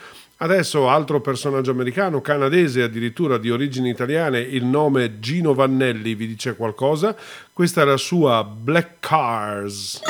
Adesso 0.44 0.90
altro 0.90 1.22
personaggio 1.22 1.70
americano, 1.70 2.20
canadese 2.20 2.82
addirittura 2.82 3.38
di 3.38 3.50
origini 3.50 3.88
italiane, 3.88 4.40
il 4.40 4.66
nome 4.66 5.18
Gino 5.18 5.54
Vannelli 5.54 6.14
vi 6.14 6.26
dice 6.26 6.54
qualcosa? 6.54 7.16
Questa 7.50 7.80
è 7.80 7.84
la 7.86 7.96
sua 7.96 8.44
Black 8.44 8.96
Cars. 9.00 10.02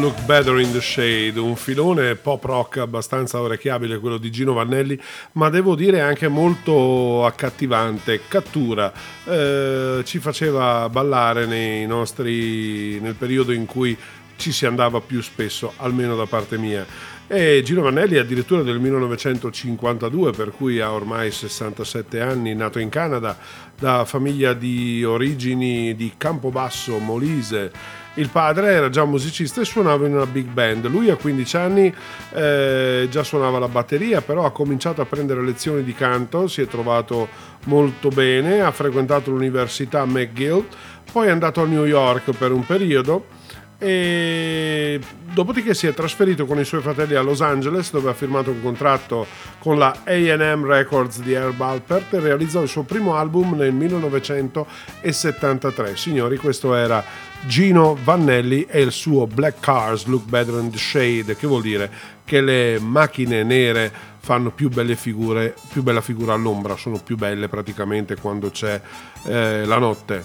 Look 0.00 0.24
Better 0.24 0.58
in 0.60 0.72
the 0.72 0.80
Shade, 0.80 1.38
un 1.38 1.56
filone 1.56 2.14
pop 2.14 2.42
rock 2.44 2.78
abbastanza 2.78 3.38
orecchiabile 3.38 3.98
quello 3.98 4.16
di 4.16 4.30
Gino 4.30 4.54
Vannelli, 4.54 4.98
ma 5.32 5.50
devo 5.50 5.74
dire 5.74 6.00
anche 6.00 6.26
molto 6.26 7.26
accattivante, 7.26 8.22
cattura, 8.26 8.90
eh, 9.26 10.00
ci 10.04 10.18
faceva 10.18 10.88
ballare 10.88 11.84
nostri, 11.84 12.98
nel 12.98 13.14
periodo 13.14 13.52
in 13.52 13.66
cui 13.66 13.94
ci 14.36 14.52
si 14.52 14.64
andava 14.64 15.02
più 15.02 15.20
spesso, 15.20 15.74
almeno 15.76 16.16
da 16.16 16.24
parte 16.24 16.56
mia. 16.56 16.86
E 17.26 17.60
Gino 17.62 17.82
Vannelli 17.82 18.16
è 18.16 18.20
addirittura 18.20 18.62
del 18.62 18.80
1952, 18.80 20.32
per 20.32 20.50
cui 20.50 20.80
ha 20.80 20.92
ormai 20.92 21.30
67 21.30 22.20
anni, 22.20 22.54
nato 22.54 22.78
in 22.78 22.88
Canada, 22.88 23.36
da 23.78 24.06
famiglia 24.06 24.54
di 24.54 25.04
origini 25.04 25.94
di 25.94 26.14
Campobasso, 26.16 26.98
Molise, 26.98 27.98
il 28.20 28.28
padre 28.28 28.72
era 28.72 28.90
già 28.90 29.04
musicista 29.04 29.62
e 29.62 29.64
suonava 29.64 30.06
in 30.06 30.14
una 30.14 30.26
big 30.26 30.46
band. 30.46 30.86
Lui 30.88 31.10
a 31.10 31.16
15 31.16 31.56
anni 31.56 31.92
eh, 32.32 33.08
già 33.10 33.24
suonava 33.24 33.58
la 33.58 33.68
batteria, 33.68 34.20
però 34.20 34.44
ha 34.44 34.52
cominciato 34.52 35.00
a 35.00 35.06
prendere 35.06 35.42
lezioni 35.42 35.82
di 35.82 35.94
canto, 35.94 36.46
si 36.46 36.60
è 36.60 36.66
trovato 36.66 37.28
molto 37.64 38.08
bene, 38.08 38.60
ha 38.60 38.70
frequentato 38.70 39.30
l'università 39.30 40.04
McGill, 40.04 40.66
poi 41.10 41.28
è 41.28 41.30
andato 41.30 41.62
a 41.62 41.66
New 41.66 41.84
York 41.84 42.32
per 42.32 42.52
un 42.52 42.64
periodo 42.64 43.38
e 43.82 45.00
dopodiché 45.32 45.72
si 45.72 45.86
è 45.86 45.94
trasferito 45.94 46.44
con 46.44 46.58
i 46.58 46.66
suoi 46.66 46.82
fratelli 46.82 47.14
a 47.14 47.22
Los 47.22 47.40
Angeles 47.40 47.90
dove 47.90 48.10
ha 48.10 48.12
firmato 48.12 48.50
un 48.50 48.60
contratto 48.60 49.26
con 49.58 49.78
la 49.78 50.02
AM 50.04 50.66
Records 50.66 51.22
di 51.22 51.32
Herb 51.32 51.58
Alpert 51.58 52.12
e 52.12 52.20
realizzò 52.20 52.60
il 52.60 52.68
suo 52.68 52.82
primo 52.82 53.16
album 53.16 53.54
nel 53.54 53.72
1973. 53.72 55.96
Signori, 55.96 56.36
questo 56.36 56.74
era 56.74 57.02
Gino 57.46 57.96
Vannelli 58.02 58.66
e 58.68 58.80
il 58.80 58.92
suo 58.92 59.26
Black 59.26 59.60
Cars 59.60 60.04
Look 60.06 60.24
Better 60.24 60.54
in 60.54 60.70
the 60.70 60.78
Shade, 60.78 61.36
che 61.36 61.46
vuol 61.46 61.62
dire 61.62 61.90
che 62.24 62.40
le 62.40 62.78
macchine 62.78 63.42
nere 63.42 63.92
fanno 64.20 64.50
più 64.50 64.68
belle 64.68 64.96
figure, 64.96 65.54
più 65.72 65.82
bella 65.82 66.00
figura 66.00 66.34
all'ombra, 66.34 66.76
sono 66.76 67.00
più 67.02 67.16
belle 67.16 67.48
praticamente 67.48 68.16
quando 68.16 68.50
c'è 68.50 68.80
eh, 69.24 69.64
la 69.64 69.78
notte. 69.78 70.24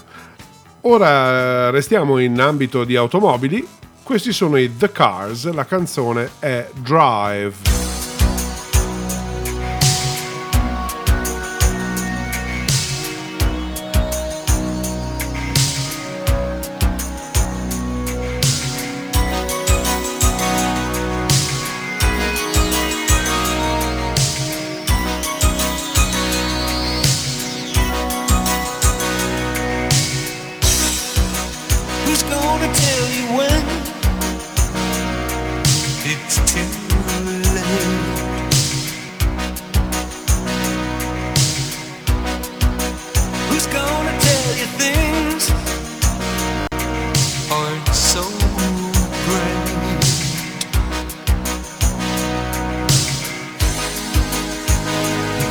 Ora 0.82 1.70
restiamo 1.70 2.18
in 2.18 2.40
ambito 2.40 2.84
di 2.84 2.94
automobili. 2.94 3.66
Questi 4.02 4.32
sono 4.32 4.56
i 4.56 4.76
The 4.76 4.92
Cars, 4.92 5.50
la 5.52 5.64
canzone 5.64 6.30
è 6.38 6.68
Drive. 6.74 7.85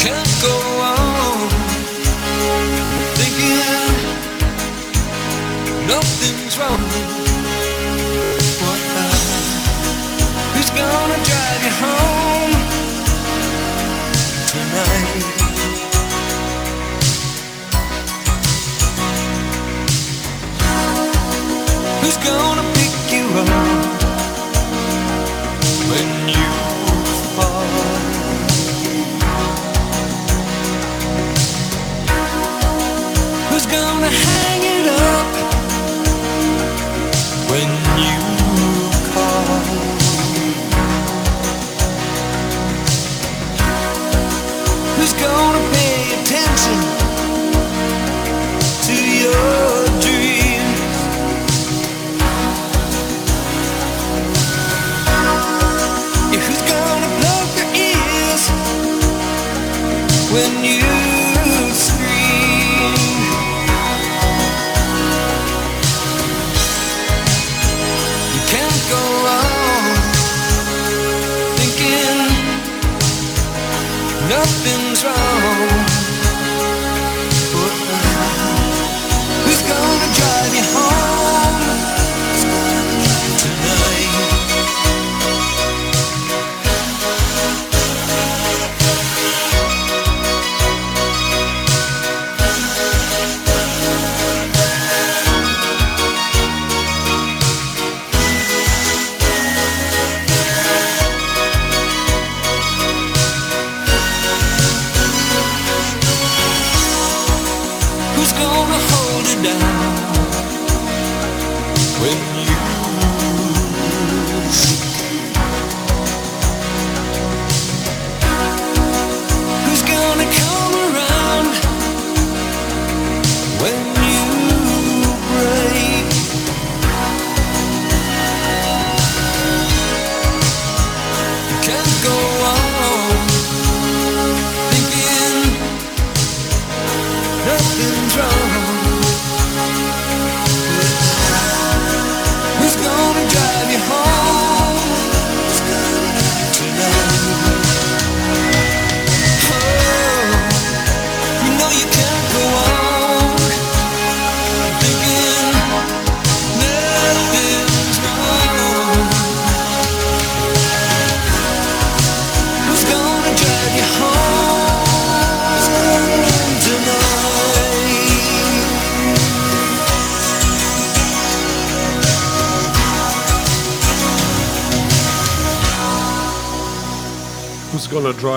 can't 0.05 0.35
go 0.39 0.55
on 0.83 1.49
thinking 3.17 3.95
nothing's 5.87 6.55
wrong. 6.59 6.83
What 8.61 8.81
who's 10.53 10.69
gonna 10.69 11.23
drive 11.25 11.63
you 11.65 11.73
home? 11.81 12.14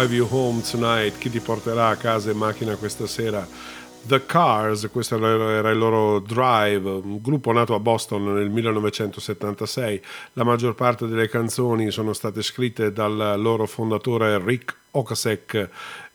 Tonight, 0.08 1.18
chi 1.18 1.28
ti 1.28 1.38
porterà 1.38 1.88
a 1.88 1.96
casa 1.96 2.30
in 2.30 2.38
macchina 2.38 2.76
questa 2.76 3.06
sera? 3.06 3.46
The 4.06 4.24
Cars, 4.24 4.88
questo 4.90 5.16
era 5.16 5.68
il 5.68 5.76
loro 5.76 6.18
Drive, 6.20 6.88
un 6.88 7.20
gruppo 7.20 7.52
nato 7.52 7.74
a 7.74 7.78
Boston 7.78 8.32
nel 8.32 8.48
1976. 8.48 10.02
La 10.32 10.44
maggior 10.44 10.74
parte 10.74 11.06
delle 11.06 11.28
canzoni 11.28 11.90
sono 11.90 12.14
state 12.14 12.40
scritte 12.40 12.90
dal 12.90 13.34
loro 13.38 13.66
fondatore 13.66 14.42
Rick 14.42 14.74
Okasek 14.92 15.68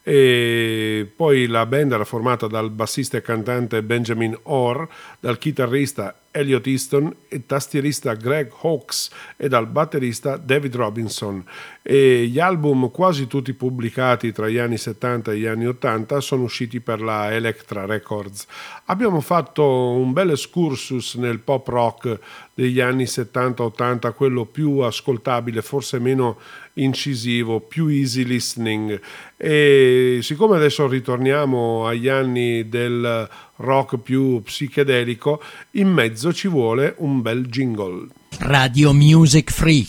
e 0.03 1.09
poi 1.15 1.47
la 1.47 1.65
band 1.65 1.93
era 1.93 2.03
formata 2.03 2.47
dal 2.47 2.69
bassista 2.69 3.17
e 3.17 3.21
cantante 3.21 3.81
Benjamin 3.81 4.37
Orr, 4.43 4.85
dal 5.19 5.37
chitarrista 5.37 6.17
Elliot 6.35 6.65
Easton, 6.65 7.15
il 7.29 7.45
tastierista 7.45 8.15
Greg 8.15 8.51
Hawkes 8.61 9.11
e 9.37 9.47
dal 9.47 9.67
batterista 9.67 10.35
David 10.35 10.75
Robinson. 10.75 11.45
E 11.81 12.25
gli 12.25 12.39
album, 12.39 12.89
quasi 12.89 13.27
tutti 13.27 13.53
pubblicati 13.53 14.31
tra 14.31 14.49
gli 14.49 14.57
anni 14.57 14.77
70 14.77 15.31
e 15.31 15.37
gli 15.37 15.45
anni 15.45 15.67
80, 15.67 16.19
sono 16.21 16.43
usciti 16.43 16.79
per 16.79 17.01
la 17.01 17.31
Electra 17.31 17.85
Records. 17.85 18.47
Abbiamo 18.85 19.21
fatto 19.21 19.91
un 19.91 20.11
bel 20.11 20.31
excursus 20.31 21.15
nel 21.15 21.39
pop 21.39 21.67
rock 21.67 22.19
degli 22.55 22.79
anni 22.79 23.03
70-80, 23.03 24.13
quello 24.13 24.45
più 24.45 24.79
ascoltabile, 24.79 25.61
forse 25.61 25.99
meno 25.99 26.37
incisivo, 26.73 27.59
più 27.59 27.87
easy 27.87 28.23
listening. 28.23 28.99
E 29.37 30.19
siccome 30.21 30.55
adesso 30.55 30.87
ritorniamo 30.87 31.85
agli 31.87 32.07
anni 32.07 32.69
del 32.69 33.29
rock 33.57 33.97
più 33.97 34.41
psichedelico, 34.41 35.41
in 35.71 35.89
mezzo 35.89 36.33
ci 36.33 36.47
vuole 36.47 36.95
un 36.97 37.21
bel 37.21 37.45
jingle. 37.47 38.07
Radio 38.39 38.93
Music 38.93 39.51
Free. 39.51 39.85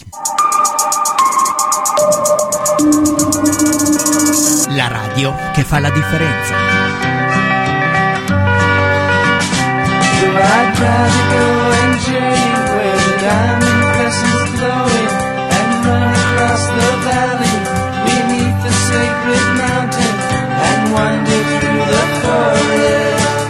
La 4.77 4.89
radio 4.89 5.35
che 5.55 5.63
fa 5.63 5.79
la 5.79 5.91
differenza. 5.91 6.55
Go 10.35 11.41
and 11.71 11.97
where 12.75 12.97
the 12.97 13.17
diamond 13.21 13.64
sacred 19.25 19.57
mountain 19.57 20.17
and 20.69 20.93
wander 20.93 21.41
through 21.57 21.85
the 21.97 22.05
forest 22.21 23.49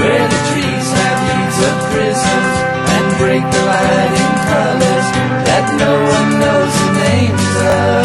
where 0.00 0.26
the 0.28 0.40
trees 0.52 0.88
have 1.00 1.18
leaves 1.28 1.58
of 1.68 1.76
prisms 1.88 2.54
and 2.94 3.04
break 3.16 3.40
the 3.40 3.62
light 3.72 4.12
in 4.24 4.32
colors 4.52 5.08
that 5.48 5.64
no 5.80 5.92
one 6.16 6.30
knows 6.42 6.72
the 6.82 6.90
names 7.08 7.52
of. 7.80 8.04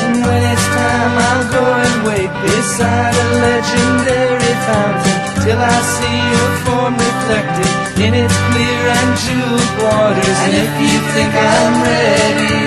And 0.00 0.14
when 0.24 0.42
it's 0.52 0.66
time, 0.80 1.14
I'll 1.28 1.48
go 1.52 1.64
and 1.84 1.96
wait 2.08 2.32
beside 2.48 3.12
a 3.12 3.28
legendary 3.44 4.54
fountain 4.68 5.20
till 5.44 5.60
I 5.60 5.78
see 5.96 6.18
your 6.32 6.53
form 6.84 6.96
reflected 6.98 7.72
in 8.04 8.12
its 8.12 8.36
clear 8.52 8.80
and 8.98 9.10
jeweled 9.24 9.72
waters. 9.80 10.38
And 10.44 10.54
if 10.64 10.72
you 10.84 10.96
think 11.14 11.32
I'm 11.32 11.74
ready, 11.88 12.64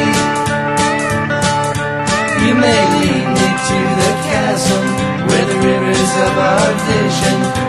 you 2.45 2.53
may 2.65 2.81
lead 2.97 3.25
me 3.37 3.47
to 3.69 3.79
the 4.01 4.11
chasm 4.29 4.83
where 5.27 5.45
the 5.45 5.57
rivers 5.69 6.11
of 6.25 6.33
our 6.49 6.69
vision 6.89 7.66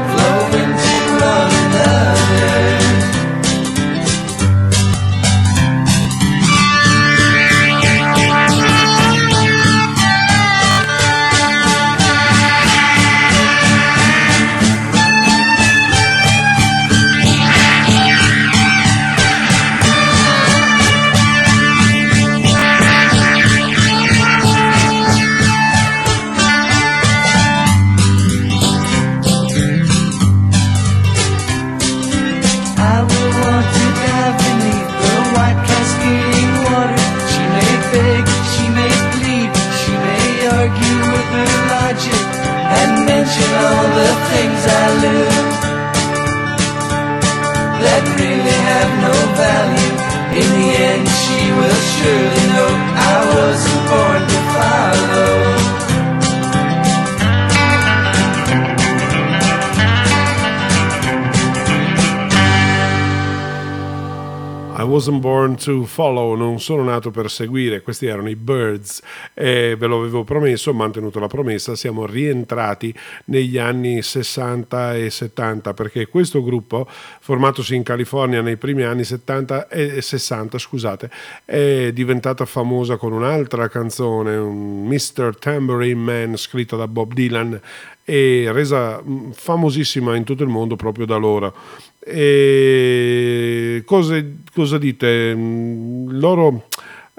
wasn't 64.99 65.20
born 65.20 65.55
to 65.55 65.84
follow, 65.84 66.34
non 66.34 66.59
sono 66.59 66.82
nato 66.82 67.12
per 67.12 67.30
seguire, 67.30 67.82
questi 67.82 68.07
erano 68.07 68.28
i 68.28 68.34
Birds 68.34 69.01
e 69.32 69.76
ve 69.78 69.86
lo 69.86 70.01
avevo 70.01 70.24
promesso, 70.24 70.70
ho 70.70 70.74
mantenuto 70.74 71.20
la 71.20 71.28
promessa, 71.28 71.76
siamo 71.76 72.05
rientrati 72.05 72.92
negli 73.26 73.59
anni 73.59 74.03
60 74.03 74.96
e 74.96 75.09
70 75.09 75.72
perché 75.72 76.09
questo 76.09 76.42
gruppo, 76.42 76.88
formatosi 77.20 77.76
in 77.76 77.84
California 77.84 78.42
nei 78.42 78.57
primi 78.57 78.82
anni 78.82 79.05
70 79.05 79.68
e 79.68 80.03
60, 80.03 80.59
scusate, 80.59 81.11
è 81.44 81.92
diventata 81.92 82.44
famosa 82.44 82.96
con 82.96 83.12
un'altra 83.12 83.68
canzone, 83.68 84.34
un 84.34 84.84
Mr. 84.84 85.36
Tambourine 85.38 85.94
Man 86.01 86.36
scritto 86.36 86.76
da 86.76 86.88
Bob 86.88 87.12
Dylan 87.12 87.61
e 88.05 88.49
resa 88.51 89.03
mh, 89.03 89.32
famosissima 89.32 90.16
in 90.16 90.24
tutto 90.24 90.42
il 90.42 90.49
mondo 90.49 90.74
proprio 90.74 91.07
da 91.07 91.16
loro. 91.16 91.55
E 92.01 93.82
cose- 93.84 94.36
cosa 94.55 94.78
dite? 94.78 95.34
Mm, 95.34 96.18
Loro, 96.18 96.66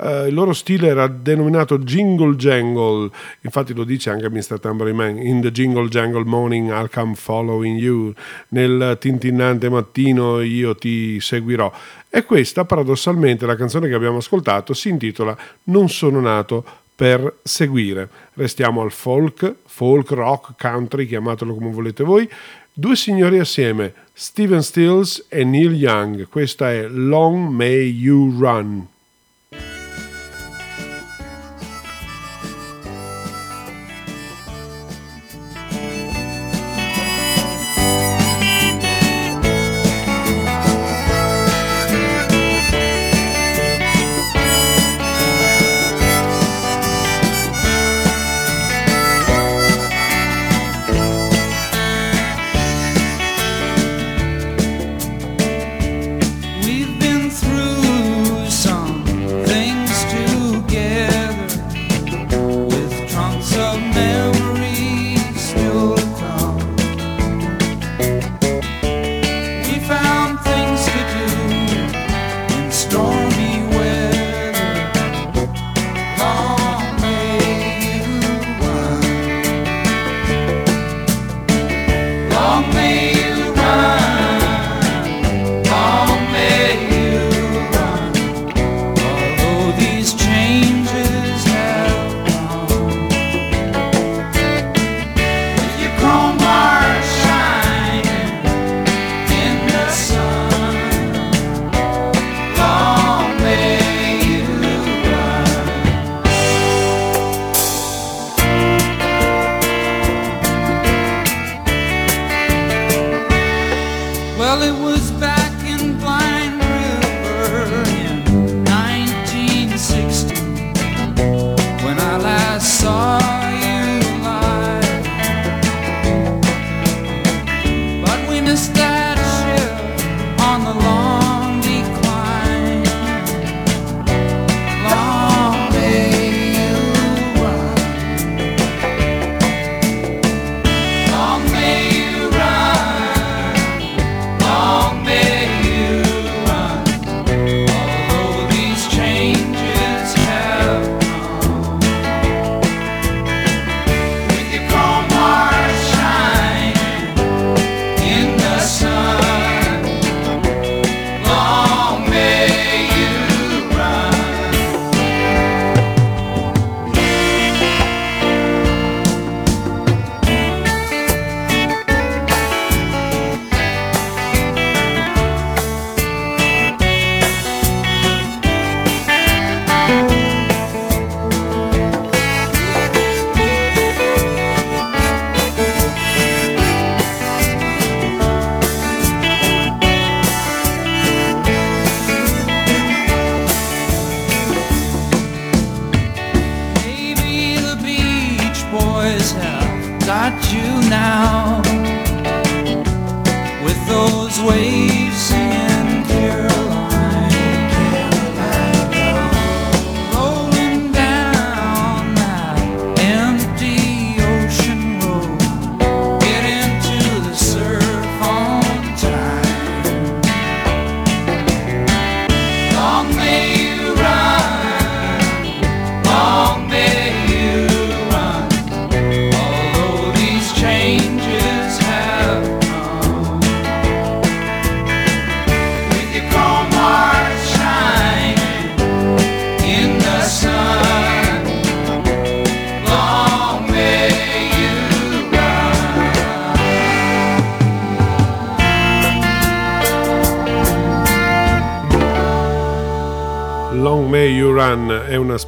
eh, 0.01 0.27
il 0.27 0.33
loro 0.33 0.53
stile 0.53 0.87
era 0.87 1.07
denominato 1.07 1.77
Jingle 1.79 2.35
Jangle, 2.35 3.09
infatti 3.41 3.73
lo 3.73 3.83
dice 3.83 4.09
anche 4.09 4.29
Mr. 4.29 4.59
Tambourine 4.59 4.95
Man, 4.97 5.17
in 5.17 5.41
the 5.41 5.51
Jingle 5.51 5.87
Jangle 5.89 6.23
Morning 6.25 6.69
I'll 6.69 6.89
come 6.91 7.13
following 7.15 7.77
you, 7.79 8.13
nel 8.49 8.97
tintinnante 8.99 9.69
mattino 9.69 10.41
io 10.41 10.75
ti 10.75 11.19
seguirò. 11.19 11.71
E 12.09 12.23
questa 12.23 12.65
paradossalmente, 12.65 13.45
la 13.45 13.55
canzone 13.55 13.87
che 13.87 13.93
abbiamo 13.93 14.17
ascoltato, 14.17 14.73
si 14.73 14.89
intitola 14.89 15.37
Non 15.65 15.89
sono 15.89 16.19
nato 16.19 16.63
per 16.95 17.37
seguire. 17.43 18.09
Restiamo 18.33 18.81
al 18.81 18.91
folk, 18.91 19.55
folk, 19.65 20.11
rock, 20.11 20.55
country, 20.59 21.05
chiamatelo 21.05 21.53
come 21.53 21.71
volete 21.71 22.03
voi. 22.03 22.27
Due 22.73 22.95
signori 22.95 23.39
assieme, 23.39 23.93
Steven 24.13 24.61
Stills 24.61 25.25
e 25.27 25.43
Neil 25.43 25.73
Young. 25.73 26.27
Questa 26.29 26.71
è 26.71 26.87
Long 26.87 27.49
May 27.49 27.89
You 27.89 28.35
Run. 28.39 28.87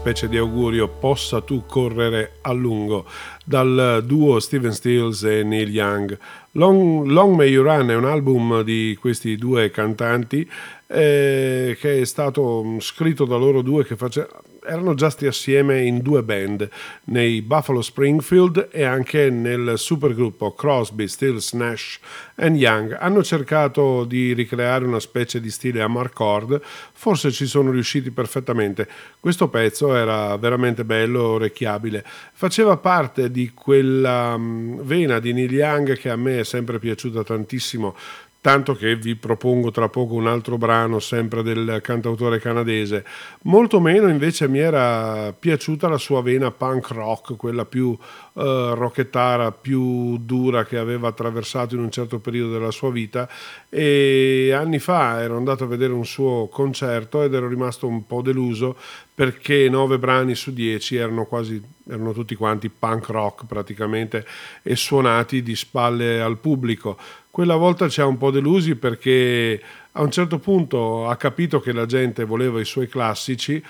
Specie 0.02 0.28
di 0.28 0.36
augurio 0.36 0.88
possa 0.88 1.42
tu 1.42 1.62
correre 1.68 2.38
a 2.42 2.52
lungo 2.54 3.06
dal 3.46 4.02
duo 4.04 4.40
Steven 4.40 4.74
Stills 4.74 5.22
e 5.22 5.44
Neil 5.44 5.70
Young. 5.70 6.18
Long, 6.54 7.06
Long 7.06 7.36
May 7.36 7.52
You 7.52 7.64
Run 7.64 7.88
è 7.92 7.96
un 7.96 8.06
album 8.06 8.64
di 8.64 8.98
questi 9.00 9.36
due 9.36 9.70
cantanti 9.70 10.50
eh, 10.88 11.78
che 11.80 12.02
è 12.02 12.06
stato 12.06 12.64
mm, 12.64 12.80
scritto 12.80 13.26
da 13.26 13.36
loro 13.36 13.62
due 13.62 13.86
che 13.86 13.96
face- 13.96 14.28
erano 14.66 14.94
già 14.94 15.10
stati 15.10 15.28
assieme 15.28 15.82
in 15.82 16.00
due 16.00 16.24
band, 16.24 16.68
nei 17.06 17.42
Buffalo 17.42 17.82
Springfield 17.82 18.70
e 18.72 18.84
anche 18.84 19.30
nel 19.30 19.74
supergruppo 19.78 20.54
Crosby, 20.54 21.08
Stills, 21.08 21.54
Nash 21.54 22.00
and 22.36 22.56
Young. 22.56 22.98
Hanno 23.00 23.24
cercato 23.24 24.04
di 24.04 24.34
ricreare 24.34 24.86
una 24.86 25.00
specie 25.00 25.40
di 25.40 25.50
stile 25.50 25.82
amarcord, 25.82 26.62
forse 26.94 27.32
ci 27.32 27.46
sono 27.46 27.72
riusciti 27.72 28.12
perfettamente. 28.12 28.88
Questo 29.20 29.48
pezzo 29.50 29.96
era 29.96 30.36
veramente 30.38 30.86
bello, 30.86 31.24
orecchiabile. 31.24 32.04
Faceva 32.34 32.78
parte 32.78 33.32
di 33.32 33.52
quella 33.54 34.38
mm, 34.38 34.82
vena 34.82 35.20
di 35.20 35.34
Neil 35.34 35.54
Young 35.54 35.98
che 35.98 36.10
a 36.10 36.16
me 36.16 36.40
è 36.40 36.44
sempre 36.44 36.80
piaciuta 36.80 37.24
tantissimo 37.24 37.96
tanto 38.42 38.74
che 38.74 38.96
vi 38.96 39.16
propongo 39.16 39.70
tra 39.70 39.88
poco 39.88 40.16
un 40.16 40.26
altro 40.26 40.58
brano 40.58 41.00
sempre 41.00 41.44
del 41.44 41.80
cantautore 41.82 42.40
canadese. 42.40 43.06
Molto 43.44 43.80
meno 43.80 44.10
invece 44.10 44.48
mi 44.48 44.58
era 44.58 45.32
piaciuta 45.32 45.88
la 45.88 46.00
sua 46.00 46.24
vena 46.24 46.50
punk 46.50 46.90
rock, 46.90 47.36
quella 47.38 47.66
più 47.66 47.96
eh, 48.34 48.72
rockettara, 48.76 49.52
più 49.52 50.18
dura 50.18 50.64
che 50.66 50.78
aveva 50.78 51.10
attraversato 51.10 51.76
in 51.76 51.82
un 51.82 51.92
certo 51.92 52.20
periodo 52.20 52.54
della 52.54 52.72
sua 52.72 52.90
vita 52.90 53.28
e 53.68 54.52
anni 54.54 54.80
fa 54.80 55.22
ero 55.22 55.36
andato 55.36 55.66
a 55.66 55.68
vedere 55.68 55.92
un 55.92 56.06
suo 56.06 56.48
concerto 56.48 57.24
ed 57.24 57.34
ero 57.34 57.50
rimasto 57.50 57.88
un 57.88 58.08
po' 58.08 58.22
deluso 58.22 58.78
perché 59.14 59.68
nove 59.70 60.00
brani 60.00 60.36
su 60.36 60.54
dieci 60.54 60.96
erano 60.96 61.26
quasi 61.26 61.62
erano 61.90 62.14
tutti 62.14 62.36
quanti 62.36 62.70
punk 62.70 63.08
rock 63.10 63.46
praticamente 63.46 64.26
e 64.62 64.76
suonati 64.76 65.44
di 65.44 65.56
spalle 65.56 66.22
al 66.22 66.38
pubblico. 66.38 66.98
Quella 67.30 67.56
volta 67.56 67.90
ci 67.90 68.02
ha 68.02 68.06
un 68.06 68.18
po' 68.18 68.32
delusi 68.32 68.76
perché 68.76 69.62
a 69.94 70.02
un 70.02 70.12
certo 70.12 70.40
punto 70.40 71.08
ha 71.08 71.16
capito 71.18 71.60
che 71.60 71.74
la 71.74 71.86
gente 71.86 72.24
voleva 72.24 72.62
i 72.62 72.66
suoi 72.66 72.88
classici, 72.88 73.62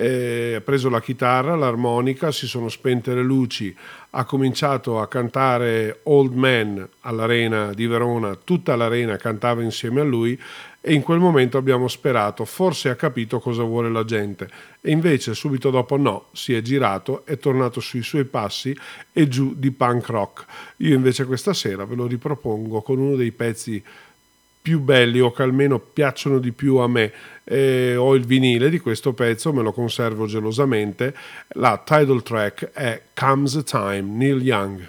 eh, 0.00 0.54
ha 0.56 0.60
preso 0.60 0.88
la 0.88 1.00
chitarra, 1.00 1.56
l'armonica, 1.56 2.30
si 2.30 2.46
sono 2.46 2.68
spente 2.68 3.14
le 3.14 3.22
luci, 3.22 3.74
ha 4.10 4.24
cominciato 4.24 5.00
a 5.00 5.08
cantare 5.08 6.00
Old 6.04 6.34
Man 6.34 6.88
all'arena 7.00 7.72
di 7.74 7.86
Verona, 7.86 8.36
tutta 8.36 8.76
l'arena 8.76 9.16
cantava 9.16 9.60
insieme 9.62 10.00
a 10.00 10.04
lui 10.04 10.40
e 10.80 10.94
in 10.94 11.02
quel 11.02 11.18
momento 11.18 11.58
abbiamo 11.58 11.88
sperato, 11.88 12.44
forse 12.44 12.90
ha 12.90 12.94
capito 12.94 13.40
cosa 13.40 13.64
vuole 13.64 13.90
la 13.90 14.04
gente 14.04 14.48
e 14.80 14.92
invece 14.92 15.34
subito 15.34 15.70
dopo 15.70 15.96
no, 15.96 16.26
si 16.32 16.54
è 16.54 16.62
girato, 16.62 17.26
è 17.26 17.36
tornato 17.36 17.80
sui 17.80 18.02
suoi 18.02 18.24
passi 18.24 18.74
e 19.12 19.26
giù 19.26 19.54
di 19.56 19.72
punk 19.72 20.06
rock. 20.06 20.44
Io 20.76 20.94
invece 20.94 21.24
questa 21.24 21.52
sera 21.52 21.84
ve 21.84 21.96
lo 21.96 22.06
ripropongo 22.06 22.82
con 22.82 22.98
uno 22.98 23.16
dei 23.16 23.32
pezzi 23.32 23.82
più 24.68 24.80
belli 24.80 25.18
o 25.18 25.32
che 25.32 25.42
almeno 25.42 25.78
piacciono 25.78 26.38
di 26.38 26.52
più 26.52 26.76
a 26.76 26.86
me. 26.86 27.10
Eh, 27.44 27.96
ho 27.96 28.14
il 28.14 28.26
vinile 28.26 28.68
di 28.68 28.78
questo 28.78 29.14
pezzo, 29.14 29.50
me 29.50 29.62
lo 29.62 29.72
conservo 29.72 30.26
gelosamente. 30.26 31.14
La 31.54 31.80
title 31.82 32.20
track 32.20 32.72
è 32.72 33.00
Comes 33.14 33.56
a 33.56 33.62
Time, 33.62 34.02
Neil 34.02 34.42
Young. 34.42 34.86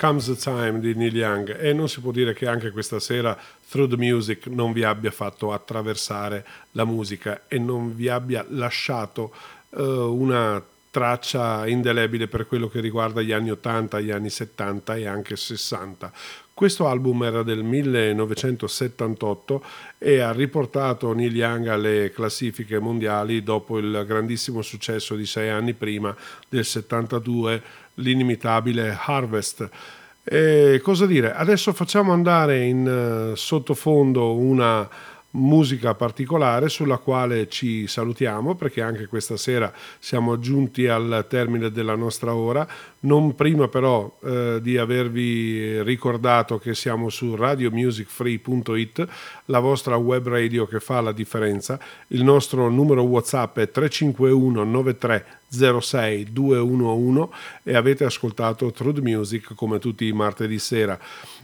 Comes 0.00 0.24
the 0.24 0.34
Time 0.34 0.80
di 0.80 0.94
Neil 0.94 1.14
Young 1.14 1.60
e 1.60 1.74
non 1.74 1.86
si 1.86 2.00
può 2.00 2.10
dire 2.10 2.32
che 2.32 2.48
anche 2.48 2.70
questa 2.70 2.98
sera 2.98 3.38
Through 3.68 3.90
the 3.90 3.96
Music 3.98 4.46
non 4.46 4.72
vi 4.72 4.82
abbia 4.82 5.10
fatto 5.10 5.52
attraversare 5.52 6.46
la 6.70 6.86
musica 6.86 7.42
e 7.46 7.58
non 7.58 7.94
vi 7.94 8.08
abbia 8.08 8.42
lasciato 8.48 9.30
uh, 9.68 9.82
una 9.82 10.64
traccia 10.90 11.66
indelebile 11.66 12.28
per 12.28 12.46
quello 12.46 12.68
che 12.68 12.80
riguarda 12.80 13.20
gli 13.20 13.32
anni 13.32 13.50
80, 13.50 14.00
gli 14.00 14.10
anni 14.10 14.30
70 14.30 14.96
e 14.96 15.06
anche 15.06 15.36
60. 15.36 16.10
Questo 16.54 16.88
album 16.88 17.22
era 17.22 17.42
del 17.42 17.62
1978 17.62 19.62
e 19.98 20.20
ha 20.20 20.32
riportato 20.32 21.12
Neil 21.12 21.36
Young 21.36 21.66
alle 21.68 22.10
classifiche 22.10 22.78
mondiali 22.78 23.42
dopo 23.42 23.76
il 23.78 24.02
grandissimo 24.06 24.62
successo 24.62 25.14
di 25.14 25.26
sei 25.26 25.50
anni 25.50 25.74
prima 25.74 26.16
del 26.48 26.64
72, 26.64 27.62
l'inimitabile 28.00 28.96
Harvest. 28.98 29.68
E 30.24 30.80
cosa 30.82 31.06
dire? 31.06 31.34
Adesso 31.34 31.72
facciamo 31.72 32.12
andare 32.12 32.64
in 32.64 32.86
uh, 33.32 33.34
sottofondo 33.34 34.34
una 34.36 34.88
musica 35.32 35.94
particolare 35.94 36.68
sulla 36.68 36.98
quale 36.98 37.48
ci 37.48 37.86
salutiamo 37.86 38.56
perché 38.56 38.82
anche 38.82 39.06
questa 39.06 39.36
sera 39.36 39.72
siamo 39.98 40.38
giunti 40.38 40.88
al 40.88 41.26
termine 41.28 41.70
della 41.70 41.94
nostra 41.94 42.34
ora, 42.34 42.66
non 43.00 43.34
prima 43.34 43.68
però 43.68 44.18
eh, 44.24 44.58
di 44.60 44.76
avervi 44.76 45.82
ricordato 45.82 46.58
che 46.58 46.74
siamo 46.74 47.08
su 47.10 47.36
radiomusicfree.it, 47.36 49.06
la 49.46 49.60
vostra 49.60 49.96
web 49.96 50.26
radio 50.26 50.66
che 50.66 50.80
fa 50.80 51.00
la 51.00 51.12
differenza, 51.12 51.78
il 52.08 52.24
nostro 52.24 52.68
numero 52.68 53.02
WhatsApp 53.02 53.58
è 53.58 53.70
351 53.70 54.64
93 54.64 55.26
06 55.50 56.32
211 56.32 57.28
e 57.64 57.74
avete 57.74 58.04
ascoltato 58.04 58.70
Truth 58.70 59.00
Music 59.00 59.54
come 59.54 59.78
tutti 59.78 60.06
i 60.06 60.12
martedì 60.12 60.58
sera. 60.58 60.98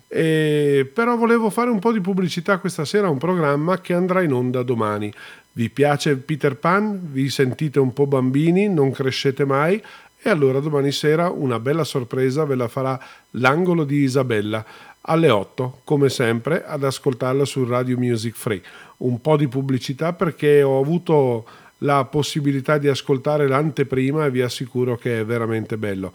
E, 0.08 0.88
però 0.92 1.16
volevo 1.16 1.50
fare 1.50 1.70
un 1.70 1.78
po' 1.78 1.92
di 1.92 2.00
pubblicità 2.00 2.58
questa 2.58 2.84
sera 2.84 3.08
a 3.08 3.10
un 3.10 3.18
programma 3.18 3.80
che 3.80 3.92
andrà 3.94 4.22
in 4.22 4.32
onda 4.32 4.62
domani. 4.62 5.12
Vi 5.52 5.70
piace 5.70 6.16
Peter 6.16 6.56
Pan? 6.56 7.12
Vi 7.12 7.28
sentite 7.28 7.78
un 7.78 7.92
po' 7.92 8.06
bambini? 8.06 8.68
Non 8.68 8.90
crescete 8.92 9.44
mai? 9.44 9.82
E 10.20 10.30
allora 10.30 10.60
domani 10.60 10.92
sera 10.92 11.30
una 11.30 11.58
bella 11.58 11.84
sorpresa 11.84 12.44
ve 12.44 12.56
la 12.56 12.68
farà 12.68 13.00
l'angolo 13.32 13.84
di 13.84 13.98
Isabella 13.98 14.64
alle 15.02 15.30
8, 15.30 15.80
come 15.84 16.08
sempre, 16.08 16.64
ad 16.64 16.82
ascoltarla 16.84 17.44
su 17.44 17.64
Radio 17.64 17.96
Music 17.96 18.34
Free. 18.34 18.60
Un 18.98 19.20
po' 19.20 19.36
di 19.36 19.46
pubblicità 19.46 20.12
perché 20.12 20.62
ho 20.62 20.80
avuto 20.80 21.46
la 21.78 22.04
possibilità 22.04 22.78
di 22.78 22.88
ascoltare 22.88 23.46
l'anteprima 23.46 24.26
e 24.26 24.30
vi 24.30 24.42
assicuro 24.42 24.96
che 24.96 25.20
è 25.20 25.24
veramente 25.24 25.76
bello. 25.76 26.12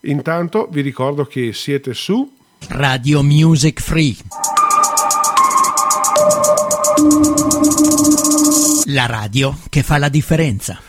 Intanto 0.00 0.68
vi 0.70 0.80
ricordo 0.80 1.24
che 1.24 1.52
siete 1.52 1.94
su 1.94 2.30
Radio 2.68 3.22
Music 3.22 3.80
Free. 3.80 4.16
La 8.86 9.06
radio 9.06 9.56
che 9.68 9.82
fa 9.82 9.98
la 9.98 10.08
differenza. 10.08 10.80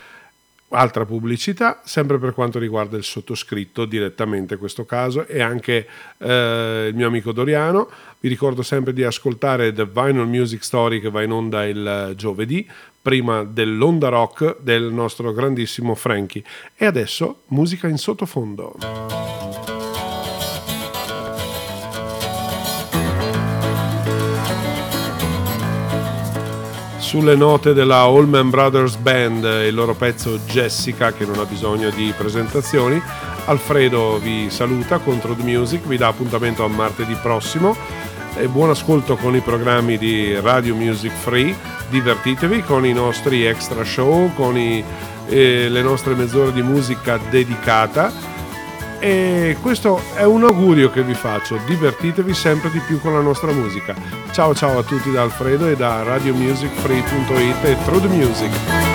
Altra 0.70 1.06
pubblicità, 1.06 1.82
sempre 1.86 2.18
per 2.18 2.34
quanto 2.34 2.60
riguarda 2.60 2.98
il 2.98 3.04
sottoscritto, 3.04 3.86
direttamente 3.86 4.56
in 4.56 4.60
questo 4.60 4.86
caso, 4.86 5.26
e 5.28 5.42
anche 5.42 5.88
eh, 6.18 6.88
il 6.90 6.96
mio 6.96 7.08
amico 7.08 7.32
Doriano. 7.32 7.90
Vi 8.20 8.28
ricordo 8.28 8.62
sempre 8.62 8.92
di 8.92 9.04
ascoltare 9.04 9.72
The 9.72 9.86
Vinyl 9.86 10.28
Music 10.28 10.64
Story 10.64 11.00
che 11.00 11.10
va 11.10 11.24
in 11.24 11.32
onda 11.32 11.66
il 11.66 12.14
giovedì, 12.16 12.68
prima 13.02 13.44
dell'onda 13.44 14.10
rock 14.10 14.58
del 14.62 14.84
nostro 14.84 15.32
grandissimo 15.32 15.96
Frankie. 15.96 16.44
E 16.76 16.86
adesso 16.86 17.44
musica 17.48 17.88
in 17.88 17.98
sottofondo. 17.98 19.45
Sulle 27.06 27.36
note 27.36 27.76
della 27.76 28.00
Allman 28.00 28.50
Brothers 28.50 28.96
Band 28.96 29.46
e 29.46 29.68
il 29.68 29.76
loro 29.76 29.94
pezzo 29.94 30.40
Jessica 30.48 31.14
che 31.14 31.24
non 31.24 31.38
ha 31.38 31.46
bisogno 31.46 31.92
di 31.92 32.12
presentazioni. 32.18 33.00
Alfredo 33.46 34.18
vi 34.18 34.50
saluta 34.50 34.98
contro 34.98 35.36
The 35.36 35.44
Music, 35.44 35.86
vi 35.86 35.98
dà 35.98 36.08
appuntamento 36.08 36.66
a 36.66 36.68
martedì 36.68 37.16
prossimo. 37.22 37.76
E 38.36 38.48
buon 38.48 38.72
ascolto 38.72 39.18
con 39.18 39.36
i 39.36 39.40
programmi 39.42 40.00
di 40.00 40.38
Radio 40.40 40.74
Music 40.74 41.12
Free, 41.12 41.56
divertitevi 41.90 42.64
con 42.64 42.88
i 42.88 42.92
nostri 42.92 43.46
extra 43.46 43.84
show, 43.84 44.34
con 44.34 44.58
i, 44.58 44.84
eh, 45.30 45.70
le 45.70 45.82
nostre 45.84 46.16
mezz'ore 46.16 46.52
di 46.54 46.64
musica 46.64 47.20
dedicata 47.30 48.12
e 49.06 49.56
questo 49.62 50.02
è 50.16 50.24
un 50.24 50.46
augurio 50.46 50.90
che 50.90 51.04
vi 51.04 51.14
faccio, 51.14 51.60
divertitevi 51.68 52.34
sempre 52.34 52.72
di 52.72 52.80
più 52.80 53.00
con 53.00 53.14
la 53.14 53.22
nostra 53.22 53.52
musica. 53.52 53.94
Ciao 54.32 54.56
ciao 54.56 54.80
a 54.80 54.84
tutti 54.84 55.12
da 55.12 55.22
Alfredo 55.22 55.68
e 55.68 55.76
da 55.76 56.02
radiomusicfree.it 56.02 57.64
e 57.66 57.78
Through 57.86 58.02
the 58.02 58.08
Music. 58.08 58.95